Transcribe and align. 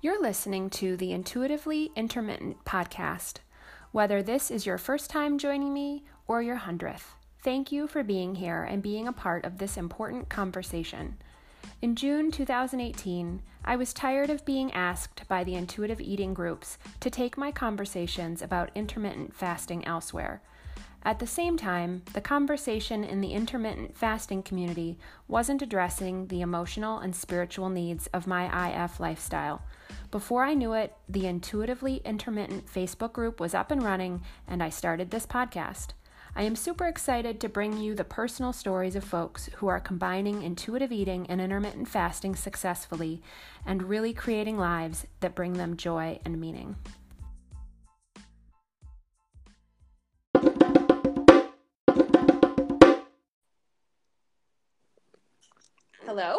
You're 0.00 0.22
listening 0.22 0.70
to 0.70 0.96
the 0.96 1.10
Intuitively 1.10 1.90
Intermittent 1.96 2.64
podcast. 2.64 3.38
Whether 3.90 4.22
this 4.22 4.48
is 4.48 4.64
your 4.64 4.78
first 4.78 5.10
time 5.10 5.38
joining 5.38 5.74
me 5.74 6.04
or 6.28 6.40
your 6.40 6.54
hundredth, 6.54 7.16
thank 7.42 7.72
you 7.72 7.88
for 7.88 8.04
being 8.04 8.36
here 8.36 8.62
and 8.62 8.80
being 8.80 9.08
a 9.08 9.12
part 9.12 9.44
of 9.44 9.58
this 9.58 9.76
important 9.76 10.28
conversation. 10.28 11.16
In 11.82 11.96
June 11.96 12.30
2018, 12.30 13.42
I 13.64 13.74
was 13.74 13.92
tired 13.92 14.30
of 14.30 14.44
being 14.44 14.72
asked 14.72 15.26
by 15.26 15.42
the 15.42 15.56
intuitive 15.56 16.00
eating 16.00 16.32
groups 16.32 16.78
to 17.00 17.10
take 17.10 17.36
my 17.36 17.50
conversations 17.50 18.40
about 18.40 18.70
intermittent 18.76 19.34
fasting 19.34 19.84
elsewhere. 19.84 20.42
At 21.04 21.20
the 21.20 21.26
same 21.26 21.56
time, 21.56 22.02
the 22.12 22.20
conversation 22.20 23.04
in 23.04 23.20
the 23.20 23.32
intermittent 23.32 23.96
fasting 23.96 24.42
community 24.42 24.98
wasn't 25.26 25.62
addressing 25.62 26.26
the 26.26 26.40
emotional 26.40 26.98
and 26.98 27.14
spiritual 27.14 27.68
needs 27.68 28.08
of 28.08 28.26
my 28.26 28.84
IF 28.84 28.98
lifestyle. 28.98 29.62
Before 30.10 30.44
I 30.44 30.54
knew 30.54 30.72
it, 30.72 30.94
the 31.08 31.26
Intuitively 31.26 32.02
Intermittent 32.04 32.66
Facebook 32.66 33.12
group 33.12 33.40
was 33.40 33.54
up 33.54 33.70
and 33.70 33.82
running, 33.82 34.22
and 34.46 34.62
I 34.62 34.70
started 34.70 35.10
this 35.10 35.26
podcast. 35.26 35.88
I 36.34 36.42
am 36.42 36.56
super 36.56 36.86
excited 36.86 37.40
to 37.40 37.48
bring 37.48 37.78
you 37.78 37.94
the 37.94 38.04
personal 38.04 38.52
stories 38.52 38.94
of 38.94 39.02
folks 39.02 39.48
who 39.56 39.68
are 39.68 39.80
combining 39.80 40.42
intuitive 40.42 40.92
eating 40.92 41.26
and 41.28 41.40
intermittent 41.40 41.88
fasting 41.88 42.36
successfully 42.36 43.22
and 43.66 43.84
really 43.84 44.12
creating 44.12 44.58
lives 44.58 45.06
that 45.20 45.34
bring 45.34 45.54
them 45.54 45.76
joy 45.76 46.20
and 46.24 46.40
meaning. 46.40 46.76
Hello? 56.08 56.38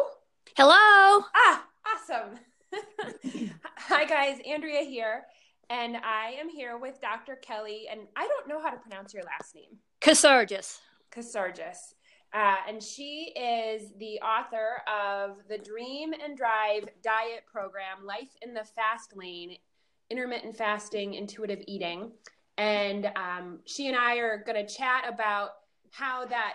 Hello. 0.57 1.23
Ah, 1.35 1.63
awesome. 1.85 2.39
Hi, 3.77 4.03
guys. 4.03 4.39
Andrea 4.43 4.81
here. 4.81 5.25
And 5.69 5.97
I 5.97 6.33
am 6.39 6.49
here 6.49 6.79
with 6.79 6.99
Dr. 6.99 7.35
Kelly. 7.35 7.85
And 7.87 8.07
I 8.15 8.27
don't 8.27 8.47
know 8.47 8.59
how 8.59 8.71
to 8.71 8.77
pronounce 8.77 9.13
your 9.13 9.21
last 9.21 9.53
name. 9.53 9.77
Casargis. 10.01 10.79
Casargis. 11.11 11.93
Uh, 12.33 12.55
and 12.67 12.81
she 12.81 13.31
is 13.35 13.91
the 13.99 14.19
author 14.21 14.81
of 14.91 15.37
the 15.47 15.59
Dream 15.59 16.13
and 16.13 16.35
Drive 16.35 16.89
Diet 17.03 17.43
Program, 17.45 18.03
Life 18.03 18.35
in 18.41 18.55
the 18.55 18.65
Fast 18.75 19.15
Lane, 19.15 19.55
Intermittent 20.09 20.57
Fasting, 20.57 21.13
Intuitive 21.13 21.61
Eating. 21.67 22.13
And 22.57 23.11
um, 23.15 23.59
she 23.65 23.87
and 23.87 23.95
I 23.95 24.15
are 24.15 24.43
going 24.43 24.65
to 24.65 24.73
chat 24.73 25.05
about 25.07 25.51
how 25.91 26.25
that 26.25 26.53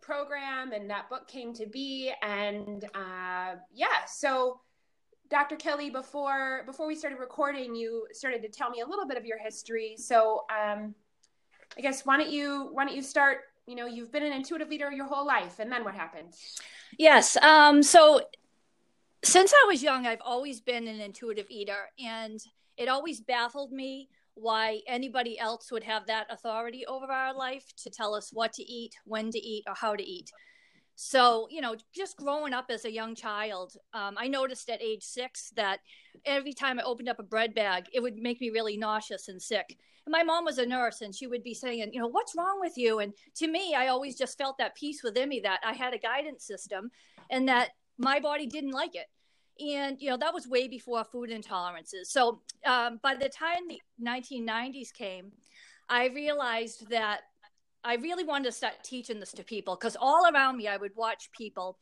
program 0.00 0.72
and 0.72 0.88
that 0.90 1.08
book 1.08 1.28
came 1.28 1.52
to 1.54 1.66
be. 1.66 2.12
And 2.22 2.84
uh, 2.94 3.56
yeah, 3.72 4.04
so 4.06 4.60
Dr. 5.30 5.56
Kelly, 5.56 5.90
before 5.90 6.64
before 6.66 6.86
we 6.86 6.94
started 6.94 7.18
recording, 7.18 7.74
you 7.74 8.06
started 8.12 8.42
to 8.42 8.48
tell 8.48 8.70
me 8.70 8.80
a 8.80 8.86
little 8.86 9.06
bit 9.06 9.16
of 9.16 9.24
your 9.24 9.38
history. 9.38 9.94
So 9.96 10.44
um, 10.50 10.94
I 11.78 11.80
guess 11.80 12.04
why 12.04 12.16
don't 12.16 12.30
you 12.30 12.68
why 12.72 12.84
don't 12.84 12.94
you 12.94 13.02
start? 13.02 13.38
You 13.66 13.76
know, 13.76 13.86
you've 13.86 14.10
been 14.10 14.24
an 14.24 14.32
intuitive 14.32 14.72
eater 14.72 14.90
your 14.90 15.06
whole 15.06 15.24
life, 15.24 15.60
and 15.60 15.70
then 15.70 15.84
what 15.84 15.94
happened? 15.94 16.34
Yes. 16.98 17.36
Um, 17.36 17.82
so 17.82 18.22
since 19.22 19.52
I 19.52 19.66
was 19.68 19.82
young, 19.82 20.06
I've 20.06 20.22
always 20.24 20.60
been 20.60 20.88
an 20.88 21.00
intuitive 21.00 21.46
eater, 21.48 21.90
and 22.02 22.40
it 22.76 22.88
always 22.88 23.20
baffled 23.20 23.70
me 23.70 24.08
why 24.40 24.80
anybody 24.86 25.38
else 25.38 25.70
would 25.70 25.84
have 25.84 26.06
that 26.06 26.26
authority 26.30 26.84
over 26.86 27.06
our 27.06 27.34
life 27.34 27.64
to 27.76 27.90
tell 27.90 28.14
us 28.14 28.30
what 28.32 28.52
to 28.54 28.62
eat, 28.62 28.94
when 29.04 29.30
to 29.30 29.38
eat, 29.38 29.64
or 29.66 29.74
how 29.74 29.94
to 29.94 30.02
eat. 30.02 30.30
So, 31.02 31.48
you 31.50 31.62
know, 31.62 31.76
just 31.94 32.18
growing 32.18 32.52
up 32.52 32.66
as 32.68 32.84
a 32.84 32.92
young 32.92 33.14
child, 33.14 33.72
um, 33.94 34.16
I 34.18 34.28
noticed 34.28 34.68
at 34.68 34.82
age 34.82 35.02
six 35.02 35.50
that 35.56 35.80
every 36.26 36.52
time 36.52 36.78
I 36.78 36.82
opened 36.82 37.08
up 37.08 37.18
a 37.18 37.22
bread 37.22 37.54
bag, 37.54 37.86
it 37.94 38.00
would 38.00 38.16
make 38.16 38.40
me 38.40 38.50
really 38.50 38.76
nauseous 38.76 39.28
and 39.28 39.40
sick. 39.40 39.78
And 40.04 40.12
my 40.12 40.22
mom 40.22 40.44
was 40.44 40.58
a 40.58 40.66
nurse 40.66 41.00
and 41.00 41.14
she 41.14 41.26
would 41.26 41.42
be 41.42 41.54
saying, 41.54 41.90
you 41.92 42.00
know, 42.00 42.08
what's 42.08 42.36
wrong 42.36 42.60
with 42.60 42.76
you? 42.76 42.98
And 42.98 43.14
to 43.36 43.48
me, 43.48 43.74
I 43.74 43.86
always 43.86 44.18
just 44.18 44.36
felt 44.36 44.58
that 44.58 44.74
peace 44.74 45.02
within 45.02 45.28
me 45.28 45.40
that 45.40 45.60
I 45.64 45.72
had 45.72 45.94
a 45.94 45.98
guidance 45.98 46.44
system 46.44 46.90
and 47.30 47.48
that 47.48 47.70
my 47.96 48.20
body 48.20 48.46
didn't 48.46 48.72
like 48.72 48.94
it. 48.94 49.06
And, 49.60 50.00
you 50.00 50.10
know, 50.10 50.16
that 50.16 50.32
was 50.32 50.48
way 50.48 50.68
before 50.68 51.04
food 51.04 51.30
intolerances. 51.30 52.06
So 52.06 52.40
um, 52.64 52.98
by 53.02 53.14
the 53.14 53.28
time 53.28 53.68
the 53.68 53.80
1990s 54.02 54.92
came, 54.92 55.32
I 55.88 56.06
realized 56.08 56.88
that 56.90 57.20
I 57.84 57.96
really 57.96 58.24
wanted 58.24 58.44
to 58.44 58.52
start 58.52 58.74
teaching 58.82 59.20
this 59.20 59.32
to 59.32 59.44
people 59.44 59.76
because 59.76 59.96
all 60.00 60.30
around 60.32 60.56
me, 60.56 60.68
I 60.68 60.76
would 60.76 60.92
watch 60.96 61.30
people, 61.36 61.78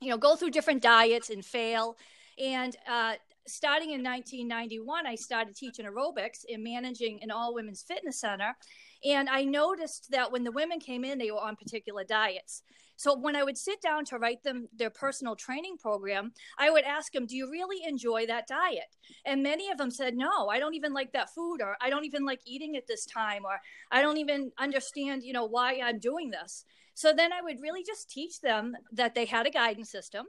you 0.00 0.10
know, 0.10 0.18
go 0.18 0.36
through 0.36 0.50
different 0.50 0.82
diets 0.82 1.30
and 1.30 1.44
fail. 1.44 1.96
And 2.38 2.76
uh, 2.88 3.14
starting 3.46 3.90
in 3.90 4.02
1991, 4.02 5.06
I 5.06 5.14
started 5.14 5.56
teaching 5.56 5.86
aerobics 5.86 6.44
and 6.52 6.62
managing 6.62 7.22
an 7.22 7.30
all 7.30 7.54
women's 7.54 7.82
fitness 7.82 8.20
center. 8.20 8.56
And 9.04 9.28
I 9.28 9.44
noticed 9.44 10.10
that 10.10 10.30
when 10.30 10.44
the 10.44 10.52
women 10.52 10.78
came 10.78 11.04
in, 11.04 11.18
they 11.18 11.30
were 11.30 11.40
on 11.40 11.56
particular 11.56 12.04
diets. 12.04 12.62
So 13.00 13.16
when 13.16 13.34
I 13.34 13.42
would 13.42 13.56
sit 13.56 13.80
down 13.80 14.04
to 14.06 14.18
write 14.18 14.42
them 14.42 14.68
their 14.76 14.90
personal 14.90 15.34
training 15.34 15.78
program, 15.78 16.32
I 16.58 16.68
would 16.68 16.84
ask 16.84 17.10
them, 17.10 17.24
Do 17.24 17.34
you 17.34 17.50
really 17.50 17.78
enjoy 17.88 18.26
that 18.26 18.46
diet? 18.46 18.94
And 19.24 19.42
many 19.42 19.70
of 19.70 19.78
them 19.78 19.90
said, 19.90 20.14
No, 20.14 20.50
I 20.50 20.58
don't 20.58 20.74
even 20.74 20.92
like 20.92 21.10
that 21.14 21.32
food, 21.34 21.62
or 21.62 21.78
I 21.80 21.88
don't 21.88 22.04
even 22.04 22.26
like 22.26 22.40
eating 22.44 22.76
at 22.76 22.86
this 22.86 23.06
time, 23.06 23.46
or 23.46 23.58
I 23.90 24.02
don't 24.02 24.18
even 24.18 24.52
understand, 24.58 25.22
you 25.22 25.32
know, 25.32 25.46
why 25.46 25.80
I'm 25.82 25.98
doing 25.98 26.30
this. 26.30 26.66
So 26.92 27.14
then 27.14 27.32
I 27.32 27.40
would 27.40 27.62
really 27.62 27.82
just 27.82 28.10
teach 28.10 28.38
them 28.42 28.76
that 28.92 29.14
they 29.14 29.24
had 29.24 29.46
a 29.46 29.50
guidance 29.50 29.90
system 29.90 30.26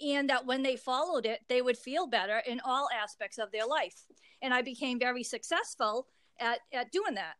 and 0.00 0.30
that 0.30 0.46
when 0.46 0.62
they 0.62 0.76
followed 0.76 1.26
it, 1.26 1.40
they 1.50 1.60
would 1.60 1.76
feel 1.76 2.06
better 2.06 2.38
in 2.46 2.62
all 2.64 2.88
aspects 2.98 3.36
of 3.36 3.52
their 3.52 3.66
life. 3.66 4.06
And 4.40 4.54
I 4.54 4.62
became 4.62 4.98
very 4.98 5.22
successful 5.22 6.06
at, 6.40 6.60
at 6.72 6.90
doing 6.92 7.16
that. 7.16 7.34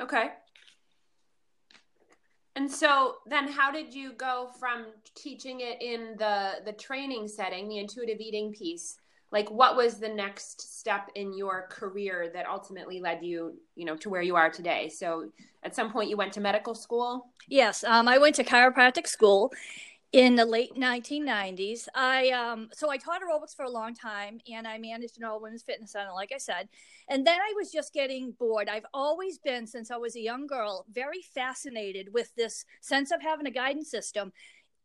Okay. 0.00 0.30
And 2.54 2.70
so 2.70 3.16
then 3.26 3.48
how 3.48 3.70
did 3.70 3.94
you 3.94 4.12
go 4.12 4.50
from 4.58 4.86
teaching 5.14 5.60
it 5.60 5.80
in 5.80 6.16
the 6.18 6.62
the 6.64 6.72
training 6.72 7.28
setting, 7.28 7.68
the 7.68 7.78
intuitive 7.78 8.20
eating 8.20 8.52
piece? 8.52 8.98
Like 9.30 9.50
what 9.50 9.76
was 9.76 9.98
the 9.98 10.10
next 10.10 10.78
step 10.78 11.08
in 11.14 11.32
your 11.32 11.66
career 11.70 12.30
that 12.34 12.46
ultimately 12.46 13.00
led 13.00 13.24
you, 13.24 13.54
you 13.76 13.86
know, 13.86 13.96
to 13.96 14.10
where 14.10 14.20
you 14.20 14.36
are 14.36 14.50
today? 14.50 14.90
So 14.90 15.30
at 15.62 15.74
some 15.74 15.90
point 15.90 16.10
you 16.10 16.18
went 16.18 16.34
to 16.34 16.40
medical 16.40 16.74
school? 16.74 17.30
Yes, 17.48 17.82
um, 17.84 18.08
I 18.08 18.18
went 18.18 18.34
to 18.36 18.44
chiropractic 18.44 19.06
school 19.06 19.50
in 20.12 20.36
the 20.36 20.44
late 20.44 20.74
1990s 20.74 21.88
i 21.94 22.28
um 22.30 22.68
so 22.72 22.90
i 22.90 22.98
taught 22.98 23.22
aerobics 23.22 23.56
for 23.56 23.64
a 23.64 23.70
long 23.70 23.94
time 23.94 24.38
and 24.52 24.66
i 24.66 24.76
managed 24.76 25.16
an 25.16 25.24
all 25.24 25.40
women's 25.40 25.62
fitness 25.62 25.92
center 25.92 26.12
like 26.12 26.32
i 26.34 26.38
said 26.38 26.68
and 27.08 27.26
then 27.26 27.40
i 27.40 27.52
was 27.56 27.72
just 27.72 27.94
getting 27.94 28.32
bored 28.32 28.68
i've 28.68 28.86
always 28.92 29.38
been 29.38 29.66
since 29.66 29.90
i 29.90 29.96
was 29.96 30.14
a 30.14 30.20
young 30.20 30.46
girl 30.46 30.84
very 30.92 31.22
fascinated 31.34 32.12
with 32.12 32.34
this 32.36 32.66
sense 32.82 33.10
of 33.10 33.22
having 33.22 33.46
a 33.46 33.50
guidance 33.50 33.90
system 33.90 34.32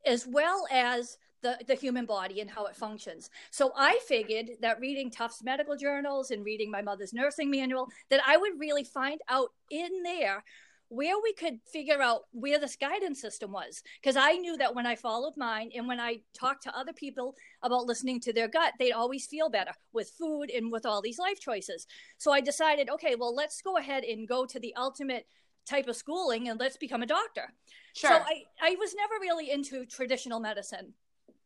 as 0.05 0.25
well 0.25 0.65
as 0.71 1.17
the, 1.41 1.57
the 1.67 1.75
human 1.75 2.05
body 2.05 2.41
and 2.41 2.49
how 2.49 2.65
it 2.65 2.75
functions. 2.75 3.29
So 3.51 3.71
I 3.77 3.99
figured 4.07 4.49
that 4.61 4.79
reading 4.79 5.11
Tufts 5.11 5.43
medical 5.43 5.75
journals 5.75 6.31
and 6.31 6.43
reading 6.43 6.71
my 6.71 6.81
mother's 6.81 7.13
nursing 7.13 7.51
manual, 7.51 7.89
that 8.09 8.21
I 8.25 8.37
would 8.37 8.59
really 8.59 8.83
find 8.83 9.21
out 9.29 9.51
in 9.69 10.01
there 10.03 10.43
where 10.89 11.15
we 11.21 11.33
could 11.33 11.59
figure 11.71 12.01
out 12.01 12.21
where 12.31 12.59
this 12.59 12.75
guidance 12.75 13.21
system 13.21 13.51
was. 13.51 13.81
Because 14.01 14.15
i 14.15 14.33
knew 14.33 14.57
that 14.57 14.75
when 14.75 14.85
i 14.85 14.95
followed 14.95 15.33
mine 15.37 15.71
and 15.75 15.87
when 15.87 15.99
i 15.99 16.17
talked 16.33 16.63
to 16.63 16.77
other 16.77 16.93
people 16.93 17.35
about 17.63 17.85
listening 17.85 18.19
to 18.21 18.33
their 18.33 18.47
gut 18.47 18.73
they'd 18.79 18.91
always 18.91 19.27
feel 19.27 19.49
better 19.49 19.71
with 19.93 20.11
food 20.17 20.49
and 20.49 20.71
with 20.71 20.85
all 20.85 21.01
these 21.01 21.19
life 21.19 21.39
choices. 21.39 21.87
So 22.17 22.31
i 22.31 22.41
decided 22.41 22.89
okay 22.89 23.15
well 23.15 23.35
let's 23.35 23.61
go 23.61 23.77
ahead 23.77 24.03
and 24.03 24.27
go 24.27 24.45
to 24.45 24.59
the 24.59 24.75
ultimate 24.75 25.27
type 25.65 25.87
of 25.87 25.95
schooling 25.95 26.47
and 26.47 26.59
let's 26.59 26.77
become 26.77 27.03
a 27.03 27.07
doctor. 27.07 27.53
Sure. 27.93 28.09
so 28.09 28.15
i 28.15 28.43
i 28.61 28.75
was 28.79 28.95
never 28.95 29.15
really 29.21 29.51
into 29.51 29.85
traditional 29.85 30.39
medicine 30.39 30.93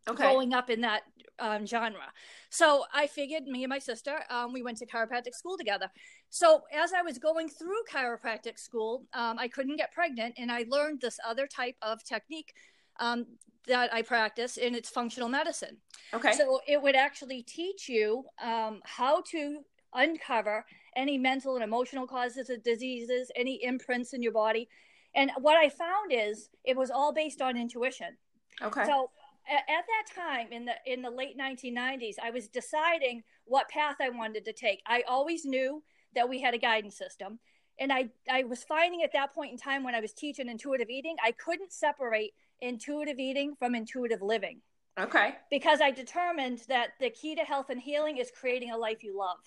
okay. 0.09 0.23
growing 0.23 0.53
up 0.53 0.69
in 0.69 0.81
that 0.81 1.03
um, 1.39 1.65
genre. 1.65 2.11
So 2.49 2.85
I 2.93 3.07
figured 3.07 3.45
me 3.45 3.63
and 3.63 3.69
my 3.69 3.79
sister, 3.79 4.19
um, 4.29 4.53
we 4.53 4.61
went 4.61 4.77
to 4.77 4.85
chiropractic 4.85 5.33
school 5.33 5.57
together. 5.57 5.89
So 6.29 6.61
as 6.71 6.93
I 6.93 7.01
was 7.01 7.17
going 7.17 7.49
through 7.49 7.81
chiropractic 7.91 8.59
school, 8.59 9.05
um, 9.13 9.37
I 9.39 9.47
couldn't 9.47 9.77
get 9.77 9.91
pregnant, 9.91 10.35
and 10.37 10.51
I 10.51 10.65
learned 10.69 11.01
this 11.01 11.19
other 11.27 11.47
type 11.47 11.75
of 11.81 12.03
technique 12.03 12.53
um, 12.99 13.25
that 13.67 13.93
I 13.93 14.01
practice, 14.01 14.57
and 14.57 14.75
it's 14.75 14.89
functional 14.89 15.29
medicine. 15.29 15.77
Okay. 16.13 16.33
So 16.33 16.61
it 16.67 16.81
would 16.81 16.95
actually 16.95 17.41
teach 17.43 17.89
you 17.89 18.25
um, 18.41 18.81
how 18.83 19.21
to 19.31 19.61
uncover 19.93 20.65
any 20.95 21.17
mental 21.17 21.55
and 21.55 21.63
emotional 21.63 22.07
causes 22.07 22.49
of 22.49 22.63
diseases, 22.63 23.31
any 23.35 23.63
imprints 23.63 24.13
in 24.13 24.21
your 24.21 24.31
body. 24.31 24.67
And 25.15 25.31
what 25.39 25.57
I 25.57 25.69
found 25.69 26.11
is 26.11 26.49
it 26.63 26.77
was 26.77 26.91
all 26.91 27.13
based 27.13 27.41
on 27.41 27.57
intuition. 27.57 28.17
Okay. 28.61 28.85
So 28.85 29.09
at 29.49 29.63
that 29.67 30.05
time 30.15 30.47
in 30.51 30.65
the 30.65 30.73
in 30.85 31.01
the 31.01 31.09
late 31.09 31.37
1990s 31.37 32.15
i 32.23 32.29
was 32.29 32.47
deciding 32.47 33.23
what 33.45 33.67
path 33.69 33.95
i 34.01 34.09
wanted 34.09 34.45
to 34.45 34.53
take 34.53 34.81
i 34.87 35.03
always 35.07 35.45
knew 35.45 35.81
that 36.13 36.29
we 36.29 36.39
had 36.39 36.53
a 36.53 36.57
guidance 36.57 36.97
system 36.97 37.39
and 37.79 37.91
i 37.91 38.09
i 38.29 38.43
was 38.43 38.63
finding 38.63 39.03
at 39.03 39.13
that 39.13 39.33
point 39.33 39.51
in 39.51 39.57
time 39.57 39.83
when 39.83 39.95
i 39.95 39.99
was 39.99 40.13
teaching 40.13 40.47
intuitive 40.47 40.89
eating 40.89 41.15
i 41.23 41.31
couldn't 41.31 41.73
separate 41.73 42.31
intuitive 42.61 43.19
eating 43.19 43.55
from 43.57 43.75
intuitive 43.75 44.21
living 44.21 44.61
Okay. 44.99 45.35
Because 45.49 45.79
I 45.81 45.91
determined 45.91 46.63
that 46.67 46.89
the 46.99 47.09
key 47.09 47.35
to 47.35 47.41
health 47.41 47.69
and 47.69 47.79
healing 47.79 48.17
is 48.17 48.31
creating 48.31 48.71
a 48.71 48.77
life 48.77 49.03
you 49.03 49.17
love. 49.17 49.37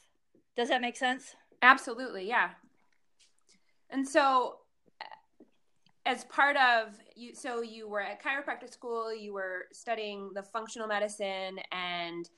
Does 0.57 0.69
that 0.69 0.81
make 0.81 0.97
sense? 0.97 1.35
Absolutely, 1.63 2.27
yeah. 2.27 2.51
And 3.91 4.07
so 4.07 4.59
as 6.07 6.25
part 6.25 6.57
of 6.57 6.95
you 7.17 7.35
so 7.35 7.63
you 7.63 7.89
were 7.89 8.01
at 8.01 8.23
chiropractic 8.23 8.73
school, 8.73 9.15
you 9.15 9.33
were 9.33 9.67
studying 9.73 10.31
the 10.35 10.43
functional 10.43 10.87
medicine 10.87 11.59
and 11.73 12.29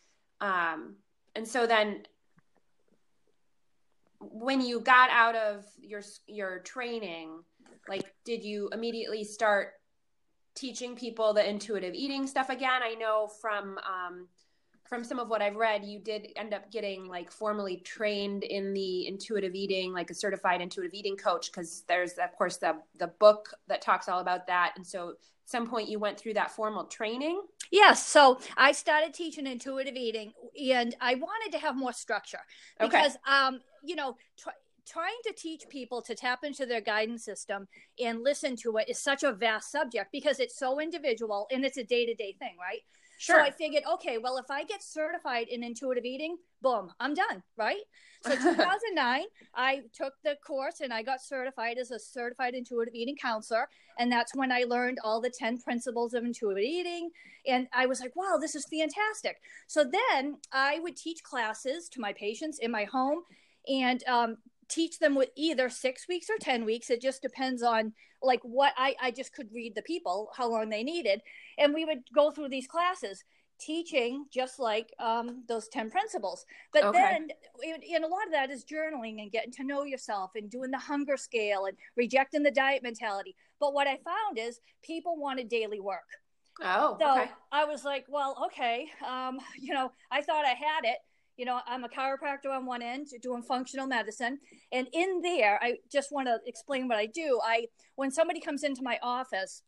um 0.41 0.97
and 1.35 1.47
so 1.47 1.67
then 1.67 2.03
when 4.21 4.61
you 4.61 4.81
got 4.81 5.11
out 5.11 5.35
of 5.35 5.65
your 5.79 6.03
your 6.27 6.61
training, 6.61 7.43
like 7.89 8.05
did 8.25 8.45
you 8.45 8.69
immediately 8.73 9.25
start 9.25 9.73
teaching 10.55 10.97
people 10.97 11.33
the 11.33 11.49
intuitive 11.49 11.95
eating 11.95 12.27
stuff 12.27 12.49
again? 12.49 12.83
I 12.83 12.95
know 12.95 13.29
from 13.41 13.79
um, 13.79 14.29
from 14.89 15.05
some 15.05 15.19
of 15.19 15.29
what 15.29 15.43
I've 15.43 15.57
read, 15.57 15.85
you 15.85 15.99
did 15.99 16.29
end 16.37 16.55
up 16.55 16.71
getting 16.71 17.07
like 17.07 17.31
formally 17.31 17.79
trained 17.79 18.45
in 18.45 18.73
the 18.73 19.07
intuitive 19.07 19.55
eating, 19.55 19.93
like 19.93 20.11
a 20.11 20.15
certified 20.15 20.61
intuitive 20.61 20.95
eating 20.95 21.17
coach, 21.17 21.51
because 21.51 21.85
there's 21.89 22.13
of 22.15 22.33
course 22.37 22.57
the 22.57 22.77
the 22.99 23.09
book 23.09 23.55
that 23.69 23.83
talks 23.83 24.09
all 24.09 24.21
about 24.21 24.47
that. 24.47 24.73
And 24.77 24.87
so 24.87 25.11
at 25.11 25.17
some 25.45 25.67
point 25.67 25.89
you 25.89 25.99
went 25.99 26.19
through 26.19 26.35
that 26.35 26.51
formal 26.51 26.85
training. 26.85 27.43
Yes. 27.71 28.07
So 28.07 28.41
I 28.57 28.73
started 28.73 29.15
teaching 29.15 29.47
intuitive 29.47 29.97
eating 29.97 30.33
and 30.61 30.95
I 31.01 31.15
wanted 31.15 31.53
to 31.53 31.59
have 31.59 31.77
more 31.77 31.93
structure 31.93 32.41
because 32.81 33.17
okay. 33.17 33.37
um, 33.37 33.61
you 33.83 33.97
know, 33.97 34.17
tr- 34.37 34.51
trying 34.87 35.19
to 35.25 35.33
teach 35.33 35.69
people 35.69 36.01
to 36.01 36.15
tap 36.15 36.45
into 36.45 36.65
their 36.65 36.81
guidance 36.81 37.25
system 37.25 37.67
and 38.03 38.23
listen 38.23 38.57
to 38.57 38.77
it 38.77 38.89
is 38.89 38.99
such 38.99 39.25
a 39.25 39.33
vast 39.33 39.71
subject 39.73 40.13
because 40.13 40.39
it's 40.39 40.57
so 40.57 40.81
individual 40.81 41.49
and 41.51 41.65
it's 41.65 41.77
a 41.77 41.85
day-to-day 41.85 42.37
thing, 42.39 42.57
right? 42.61 42.83
Sure. 43.19 43.37
So 43.37 43.43
I 43.43 43.51
figured, 43.51 43.85
okay, 43.95 44.19
well, 44.19 44.37
if 44.37 44.51
I 44.51 44.65
get 44.65 44.83
certified 44.83 45.49
in 45.49 45.63
intuitive 45.63 46.05
eating, 46.05 46.37
boom, 46.61 46.91
I'm 47.01 47.15
done, 47.15 47.43
right? 47.57 47.81
So 48.23 48.31
2009, 48.37 49.25
I 49.55 49.83
took 49.95 50.15
the 50.23 50.37
course 50.47 50.81
and 50.81 50.93
I 50.93 51.03
got 51.03 51.23
certified 51.23 51.79
as 51.79 51.91
a 51.91 51.99
certified 51.99 52.55
intuitive 52.55 52.95
eating 52.95 53.17
counselor, 53.17 53.69
and 53.99 54.13
that's 54.13 54.35
when 54.35 54.53
I 54.53 54.65
learned 54.69 54.99
all 55.03 55.21
the 55.21 55.31
10 55.31 55.61
principles 55.61 56.13
of 56.15 56.25
intuitive 56.25 56.63
eating, 56.63 57.11
and 57.47 57.69
I 57.73 57.87
was 57.87 58.01
like, 58.01 58.15
wow, 58.17 58.37
this 58.41 58.55
is 58.55 58.67
fantastic. 58.67 59.41
So 59.67 59.85
then 59.85 60.39
I 60.53 60.81
would 60.81 60.97
teach 60.97 61.23
classes 61.23 61.89
to 61.91 62.01
my 62.01 62.13
patients 62.13 62.59
in 62.59 62.71
my 62.71 62.85
home, 62.85 63.23
and 63.69 64.05
um, 64.07 64.37
teach 64.69 64.99
them 64.99 65.15
with 65.15 65.31
either 65.37 65.69
six 65.69 66.07
weeks 66.09 66.29
or 66.29 66.39
10 66.41 66.65
weeks. 66.65 66.91
It 66.91 67.01
just 67.01 67.23
depends 67.23 67.63
on 67.63 67.93
like 68.23 68.41
what 68.43 68.73
I, 68.77 68.95
I 69.01 69.11
just 69.11 69.33
could 69.33 69.49
read 69.55 69.75
the 69.75 69.83
people, 69.83 70.31
how 70.37 70.51
long 70.51 70.69
they 70.69 70.83
needed. 70.83 71.23
And 71.59 71.75
we 71.75 71.85
would 71.85 72.03
go 72.15 72.31
through 72.31 72.49
these 72.49 72.67
classes 72.67 73.25
teaching 73.59 74.27
just 74.33 74.59
like 74.59 74.93
um, 74.99 75.45
those 75.49 75.69
10 75.69 75.91
principles. 75.91 76.45
But 76.73 76.85
okay. 76.85 76.99
then, 76.99 77.29
and 77.95 78.05
a 78.05 78.09
lot 78.09 78.27
of 78.27 78.33
that 78.33 78.51
is 78.51 78.65
journaling 78.65 79.23
and 79.23 79.33
getting 79.33 79.53
to 79.53 79.65
know 79.65 79.85
yourself 79.85 80.33
and 80.35 80.51
doing 80.51 80.71
the 80.71 80.79
hunger 80.79 81.17
scale 81.17 81.67
and 81.67 81.77
rejecting 81.97 82.43
the 82.43 82.51
diet 82.51 82.83
mentality. 82.83 83.35
But 83.61 83.73
what 83.73 83.87
I 83.87 83.99
found 84.05 84.39
is 84.39 84.61
people 84.83 85.17
wanted 85.17 85.49
daily 85.49 85.81
work. 85.81 86.05
Oh, 86.63 86.97
so 86.99 87.21
okay. 87.21 87.31
I 87.53 87.65
was 87.65 87.85
like, 87.85 88.07
well, 88.09 88.47
okay. 88.47 88.87
Um, 89.07 89.39
you 89.59 89.75
know, 89.75 89.93
I 90.11 90.23
thought 90.23 90.45
I 90.45 90.55
had 90.55 90.85
it 90.85 90.99
you 91.37 91.45
know 91.45 91.61
i'm 91.67 91.85
a 91.85 91.89
chiropractor 91.89 92.51
on 92.51 92.67
one 92.67 92.83
end 92.83 93.09
doing 93.23 93.43
functional 93.43 93.87
medicine. 93.87 94.39
And 94.73 94.89
in 94.93 95.21
there 95.23 95.59
i 95.63 95.77
just 95.91 96.13
want 96.13 96.29
to 96.29 96.39
explain 96.47 96.89
what 96.89 96.99
i 96.99 97.07
do. 97.07 97.41
I 97.45 97.67
when 97.97 98.11
somebody 98.11 98.41
comes 98.41 98.65
into 98.65 98.83
my 98.83 98.99
office 99.03 99.63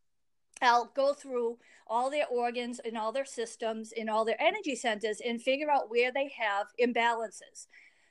i'll 0.63 0.91
go 0.97 1.13
through 1.13 1.59
all 1.87 2.11
their 2.11 2.27
organs 2.27 2.81
and 2.85 2.99
all 2.99 3.13
their 3.13 3.25
systems 3.25 3.93
and 3.99 4.11
all 4.11 4.25
their 4.25 4.41
energy 4.41 4.75
centers 4.75 5.21
and 5.25 5.41
figure 5.41 5.71
out 5.71 5.91
where 5.91 6.13
they 6.13 6.31
have 6.39 6.67
imbalances. 6.83 7.67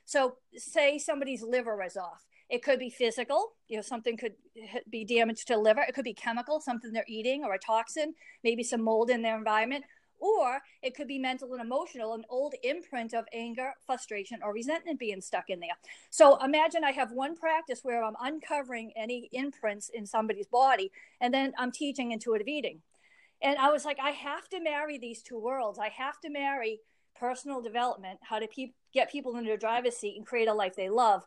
So 0.05 0.37
say 0.55 0.97
somebody's 0.97 1.43
liver 1.43 1.83
is 1.83 1.97
off. 1.97 2.25
It 2.49 2.63
could 2.63 2.79
be 2.79 2.89
physical 2.89 3.53
you 3.67 3.75
know 3.75 3.81
something 3.81 4.17
could 4.17 4.33
be 4.89 5.03
damaged 5.03 5.47
to 5.47 5.57
liver. 5.57 5.81
It 5.81 5.93
could 5.93 6.05
be 6.05 6.13
chemical 6.13 6.61
something 6.61 6.91
they're 6.91 7.03
eating 7.07 7.43
or 7.43 7.53
a 7.53 7.59
toxin 7.59 8.13
maybe 8.43 8.63
some 8.63 8.83
mold 8.83 9.09
in 9.09 9.21
their 9.21 9.37
environment 9.37 9.83
or 10.19 10.59
it 10.81 10.95
could 10.95 11.07
be 11.07 11.19
mental 11.19 11.53
and 11.53 11.61
emotional, 11.61 12.13
an 12.13 12.25
old 12.29 12.53
imprint 12.63 13.13
of 13.13 13.25
anger, 13.33 13.73
frustration, 13.85 14.39
or 14.43 14.53
resentment 14.53 14.99
being 14.99 15.21
stuck 15.21 15.49
in 15.49 15.59
there. 15.59 15.77
So 16.09 16.43
imagine 16.43 16.83
I 16.83 16.91
have 16.91 17.11
one 17.11 17.35
practice 17.35 17.81
where 17.83 18.03
I'm 18.03 18.15
uncovering 18.21 18.91
any 18.95 19.29
imprints 19.31 19.89
in 19.89 20.05
somebody's 20.05 20.47
body, 20.47 20.91
and 21.21 21.33
then 21.33 21.53
I'm 21.57 21.71
teaching 21.71 22.11
intuitive 22.11 22.47
eating. 22.47 22.81
And 23.41 23.57
I 23.57 23.69
was 23.69 23.85
like, 23.85 23.99
I 24.01 24.11
have 24.11 24.49
to 24.49 24.59
marry 24.59 24.97
these 24.97 25.21
two 25.21 25.39
worlds. 25.39 25.77
I 25.79 25.89
have 25.89 26.19
to 26.21 26.29
marry 26.29 26.79
personal 27.19 27.61
development, 27.61 28.19
how 28.21 28.39
to 28.39 28.47
pe- 28.47 28.73
get 28.93 29.11
people 29.11 29.37
in 29.37 29.45
their 29.45 29.57
driver's 29.57 29.97
seat 29.97 30.17
and 30.17 30.25
create 30.25 30.47
a 30.47 30.53
life 30.53 30.75
they 30.75 30.89
love 30.89 31.25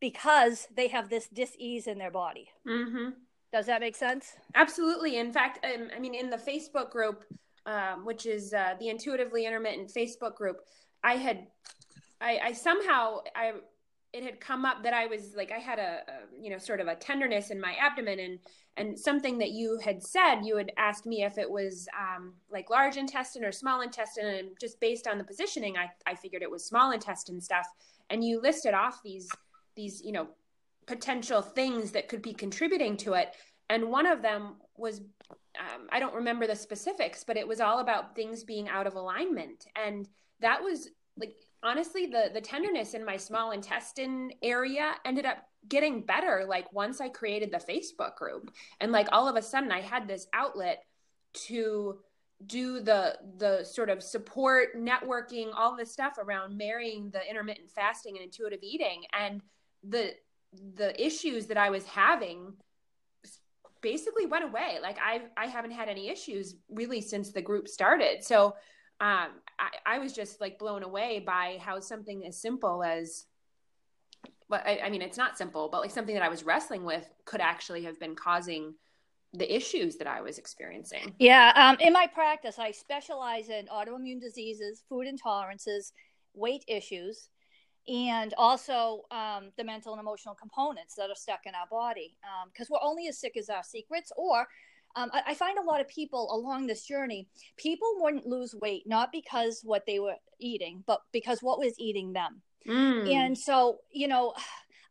because 0.00 0.66
they 0.74 0.88
have 0.88 1.08
this 1.08 1.28
dis-ease 1.28 1.86
in 1.86 1.98
their 1.98 2.10
body. 2.10 2.48
Mm-hmm. 2.66 3.10
Does 3.52 3.66
that 3.66 3.80
make 3.80 3.96
sense? 3.96 4.32
Absolutely. 4.54 5.18
In 5.18 5.32
fact, 5.32 5.64
um, 5.64 5.88
I 5.94 5.98
mean, 5.98 6.14
in 6.14 6.30
the 6.30 6.38
Facebook 6.38 6.90
group, 6.90 7.24
um, 7.66 8.04
which 8.04 8.26
is 8.26 8.52
uh, 8.52 8.74
the 8.78 8.88
intuitively 8.88 9.46
intermittent 9.46 9.92
Facebook 9.92 10.34
group, 10.34 10.58
I 11.02 11.14
had, 11.16 11.46
I, 12.20 12.38
I, 12.44 12.52
somehow, 12.52 13.18
I, 13.34 13.52
it 14.12 14.24
had 14.24 14.40
come 14.40 14.64
up 14.64 14.82
that 14.82 14.92
I 14.92 15.06
was 15.06 15.34
like, 15.36 15.52
I 15.52 15.58
had 15.58 15.78
a, 15.78 16.00
a, 16.06 16.42
you 16.42 16.50
know, 16.50 16.58
sort 16.58 16.80
of 16.80 16.86
a 16.86 16.94
tenderness 16.94 17.50
in 17.50 17.60
my 17.60 17.74
abdomen 17.80 18.18
and, 18.18 18.38
and 18.76 18.98
something 18.98 19.38
that 19.38 19.50
you 19.50 19.78
had 19.82 20.02
said, 20.02 20.42
you 20.42 20.56
had 20.56 20.72
asked 20.76 21.06
me 21.06 21.24
if 21.24 21.38
it 21.38 21.50
was 21.50 21.88
um, 21.98 22.34
like 22.50 22.70
large 22.70 22.96
intestine 22.96 23.44
or 23.44 23.52
small 23.52 23.80
intestine. 23.80 24.26
And 24.26 24.48
just 24.60 24.80
based 24.80 25.06
on 25.06 25.18
the 25.18 25.24
positioning, 25.24 25.76
I, 25.76 25.90
I 26.06 26.14
figured 26.14 26.42
it 26.42 26.50
was 26.50 26.64
small 26.64 26.92
intestine 26.92 27.40
stuff. 27.40 27.66
And 28.10 28.24
you 28.24 28.40
listed 28.40 28.74
off 28.74 29.02
these, 29.02 29.30
these, 29.76 30.02
you 30.04 30.12
know, 30.12 30.28
potential 30.86 31.42
things 31.42 31.92
that 31.92 32.08
could 32.08 32.22
be 32.22 32.34
contributing 32.34 32.96
to 32.98 33.14
it. 33.14 33.34
And 33.70 33.90
one 33.90 34.06
of 34.06 34.20
them 34.20 34.56
was 34.76 35.00
um, 35.58 35.86
I 35.90 35.98
don't 35.98 36.14
remember 36.14 36.46
the 36.46 36.56
specifics, 36.56 37.24
but 37.24 37.36
it 37.36 37.46
was 37.46 37.60
all 37.60 37.80
about 37.80 38.14
things 38.14 38.44
being 38.44 38.68
out 38.68 38.86
of 38.86 38.94
alignment. 38.94 39.66
And 39.76 40.08
that 40.40 40.62
was 40.62 40.88
like, 41.16 41.34
honestly, 41.62 42.06
the, 42.06 42.30
the 42.32 42.40
tenderness 42.40 42.94
in 42.94 43.04
my 43.04 43.16
small 43.16 43.50
intestine 43.50 44.32
area 44.42 44.94
ended 45.04 45.26
up 45.26 45.38
getting 45.68 46.02
better. 46.02 46.44
Like 46.48 46.72
once 46.72 47.00
I 47.00 47.08
created 47.08 47.52
the 47.52 47.58
Facebook 47.58 48.16
group 48.16 48.50
and 48.80 48.92
like 48.92 49.08
all 49.12 49.28
of 49.28 49.36
a 49.36 49.42
sudden 49.42 49.70
I 49.70 49.80
had 49.80 50.08
this 50.08 50.26
outlet 50.32 50.84
to 51.34 51.98
do 52.46 52.80
the 52.80 53.16
the 53.36 53.62
sort 53.62 53.88
of 53.88 54.02
support 54.02 54.76
networking 54.76 55.50
all 55.54 55.76
this 55.76 55.92
stuff 55.92 56.18
around 56.18 56.56
marrying 56.56 57.08
the 57.10 57.20
intermittent 57.28 57.70
fasting 57.70 58.16
and 58.16 58.24
intuitive 58.24 58.58
eating 58.62 59.04
and 59.16 59.40
the 59.84 60.12
the 60.74 61.00
issues 61.00 61.46
that 61.46 61.56
I 61.56 61.70
was 61.70 61.84
having 61.86 62.54
basically 63.82 64.26
went 64.26 64.44
away. 64.44 64.78
Like 64.80 64.96
I 65.02 65.22
I 65.36 65.46
haven't 65.46 65.72
had 65.72 65.88
any 65.88 66.08
issues 66.08 66.56
really 66.70 67.00
since 67.00 67.32
the 67.32 67.42
group 67.42 67.68
started. 67.68 68.24
So 68.24 68.54
um, 69.00 69.28
I, 69.58 69.70
I 69.84 69.98
was 69.98 70.12
just 70.12 70.40
like 70.40 70.58
blown 70.58 70.82
away 70.82 71.22
by 71.26 71.58
how 71.60 71.80
something 71.80 72.24
as 72.26 72.40
simple 72.40 72.82
as 72.82 73.26
but 74.48 74.66
I, 74.66 74.82
I 74.84 74.90
mean 74.90 75.02
it's 75.02 75.16
not 75.16 75.36
simple, 75.36 75.68
but 75.70 75.80
like 75.80 75.90
something 75.90 76.14
that 76.14 76.22
I 76.22 76.28
was 76.28 76.44
wrestling 76.44 76.84
with 76.84 77.08
could 77.24 77.40
actually 77.40 77.84
have 77.84 77.98
been 77.98 78.14
causing 78.14 78.74
the 79.34 79.52
issues 79.54 79.96
that 79.96 80.06
I 80.06 80.20
was 80.20 80.38
experiencing. 80.38 81.14
Yeah, 81.18 81.52
um, 81.56 81.78
in 81.80 81.92
my 81.92 82.06
practice, 82.06 82.58
I 82.58 82.70
specialize 82.70 83.48
in 83.48 83.66
autoimmune 83.66 84.20
diseases, 84.20 84.82
food 84.88 85.06
intolerances, 85.06 85.92
weight 86.34 86.64
issues, 86.68 87.30
and 87.88 88.32
also 88.38 89.02
um, 89.10 89.50
the 89.56 89.64
mental 89.64 89.92
and 89.92 90.00
emotional 90.00 90.34
components 90.34 90.94
that 90.94 91.10
are 91.10 91.16
stuck 91.16 91.40
in 91.46 91.54
our 91.54 91.66
body 91.70 92.16
because 92.52 92.70
um, 92.70 92.74
we're 92.74 92.88
only 92.88 93.08
as 93.08 93.18
sick 93.18 93.36
as 93.36 93.48
our 93.48 93.62
secrets 93.62 94.12
or 94.16 94.46
um, 94.94 95.10
I, 95.12 95.22
I, 95.28 95.34
find 95.34 95.58
a 95.58 95.62
lot 95.62 95.80
of 95.80 95.88
people 95.88 96.28
along 96.32 96.66
this 96.66 96.84
journey 96.86 97.26
people 97.56 97.88
wouldn't 97.96 98.26
lose 98.26 98.54
weight 98.54 98.84
not 98.86 99.10
because 99.10 99.62
what 99.64 99.84
they 99.86 99.98
were 99.98 100.14
eating 100.38 100.84
but 100.86 101.00
because 101.12 101.42
what 101.42 101.58
was 101.58 101.74
eating 101.78 102.12
them 102.12 102.42
mm. 102.68 103.12
and 103.12 103.36
so 103.36 103.78
you 103.90 104.06
know 104.06 104.34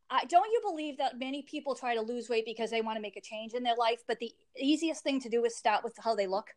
I, 0.10 0.26
don't 0.26 0.52
you 0.52 0.60
believe 0.62 0.98
that 0.98 1.18
many 1.18 1.44
people 1.44 1.76
try 1.76 1.96
to 1.96 2.02
lose 2.02 2.28
weight 2.28 2.46
because 2.46 2.72
they 2.72 2.82
want 2.82 2.98
to 2.98 3.02
make 3.02 3.16
a 3.16 3.22
change 3.22 3.54
in 3.54 3.64
their 3.64 3.76
life 3.78 4.02
but 4.08 4.20
the 4.20 4.32
easiest 4.58 5.04
thing 5.04 5.22
to 5.22 5.30
do 5.30 5.46
is 5.46 5.56
start 5.56 5.84
with 5.84 5.94
how 6.04 6.16
they 6.16 6.28
look 6.28 6.48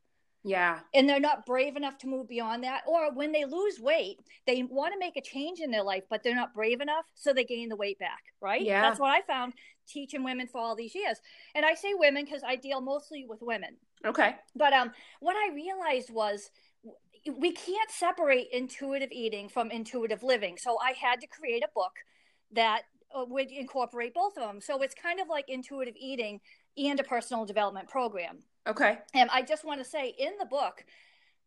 yeah. 0.44 0.80
And 0.94 1.08
they're 1.08 1.18
not 1.18 1.46
brave 1.46 1.74
enough 1.74 1.96
to 1.98 2.06
move 2.06 2.28
beyond 2.28 2.64
that. 2.64 2.82
Or 2.86 3.12
when 3.12 3.32
they 3.32 3.46
lose 3.46 3.80
weight, 3.80 4.18
they 4.46 4.62
want 4.62 4.92
to 4.92 4.98
make 4.98 5.16
a 5.16 5.22
change 5.22 5.60
in 5.60 5.70
their 5.70 5.82
life, 5.82 6.04
but 6.10 6.22
they're 6.22 6.34
not 6.34 6.54
brave 6.54 6.82
enough. 6.82 7.06
So 7.14 7.32
they 7.32 7.44
gain 7.44 7.70
the 7.70 7.76
weight 7.76 7.98
back, 7.98 8.22
right? 8.42 8.62
Yeah. 8.62 8.82
That's 8.82 9.00
what 9.00 9.10
I 9.10 9.22
found 9.22 9.54
teaching 9.88 10.22
women 10.22 10.46
for 10.46 10.60
all 10.60 10.76
these 10.76 10.94
years. 10.94 11.18
And 11.54 11.64
I 11.64 11.74
say 11.74 11.94
women 11.94 12.26
because 12.26 12.42
I 12.46 12.56
deal 12.56 12.82
mostly 12.82 13.24
with 13.26 13.40
women. 13.40 13.76
Okay. 14.04 14.36
But 14.54 14.74
um, 14.74 14.92
what 15.20 15.34
I 15.34 15.54
realized 15.54 16.12
was 16.12 16.50
we 17.38 17.52
can't 17.52 17.90
separate 17.90 18.48
intuitive 18.52 19.10
eating 19.12 19.48
from 19.48 19.70
intuitive 19.70 20.22
living. 20.22 20.58
So 20.58 20.76
I 20.78 20.92
had 20.92 21.22
to 21.22 21.26
create 21.26 21.64
a 21.64 21.68
book 21.74 21.92
that 22.52 22.82
uh, 23.14 23.24
would 23.26 23.50
incorporate 23.50 24.12
both 24.12 24.36
of 24.36 24.42
them. 24.42 24.60
So 24.60 24.82
it's 24.82 24.94
kind 24.94 25.20
of 25.20 25.28
like 25.28 25.46
intuitive 25.48 25.94
eating 25.98 26.40
and 26.76 26.98
a 27.00 27.04
personal 27.04 27.44
development 27.44 27.88
program. 27.88 28.38
Okay. 28.66 28.98
And 29.12 29.30
I 29.30 29.42
just 29.42 29.64
want 29.64 29.80
to 29.82 29.84
say 29.84 30.14
in 30.18 30.32
the 30.38 30.46
book, 30.46 30.84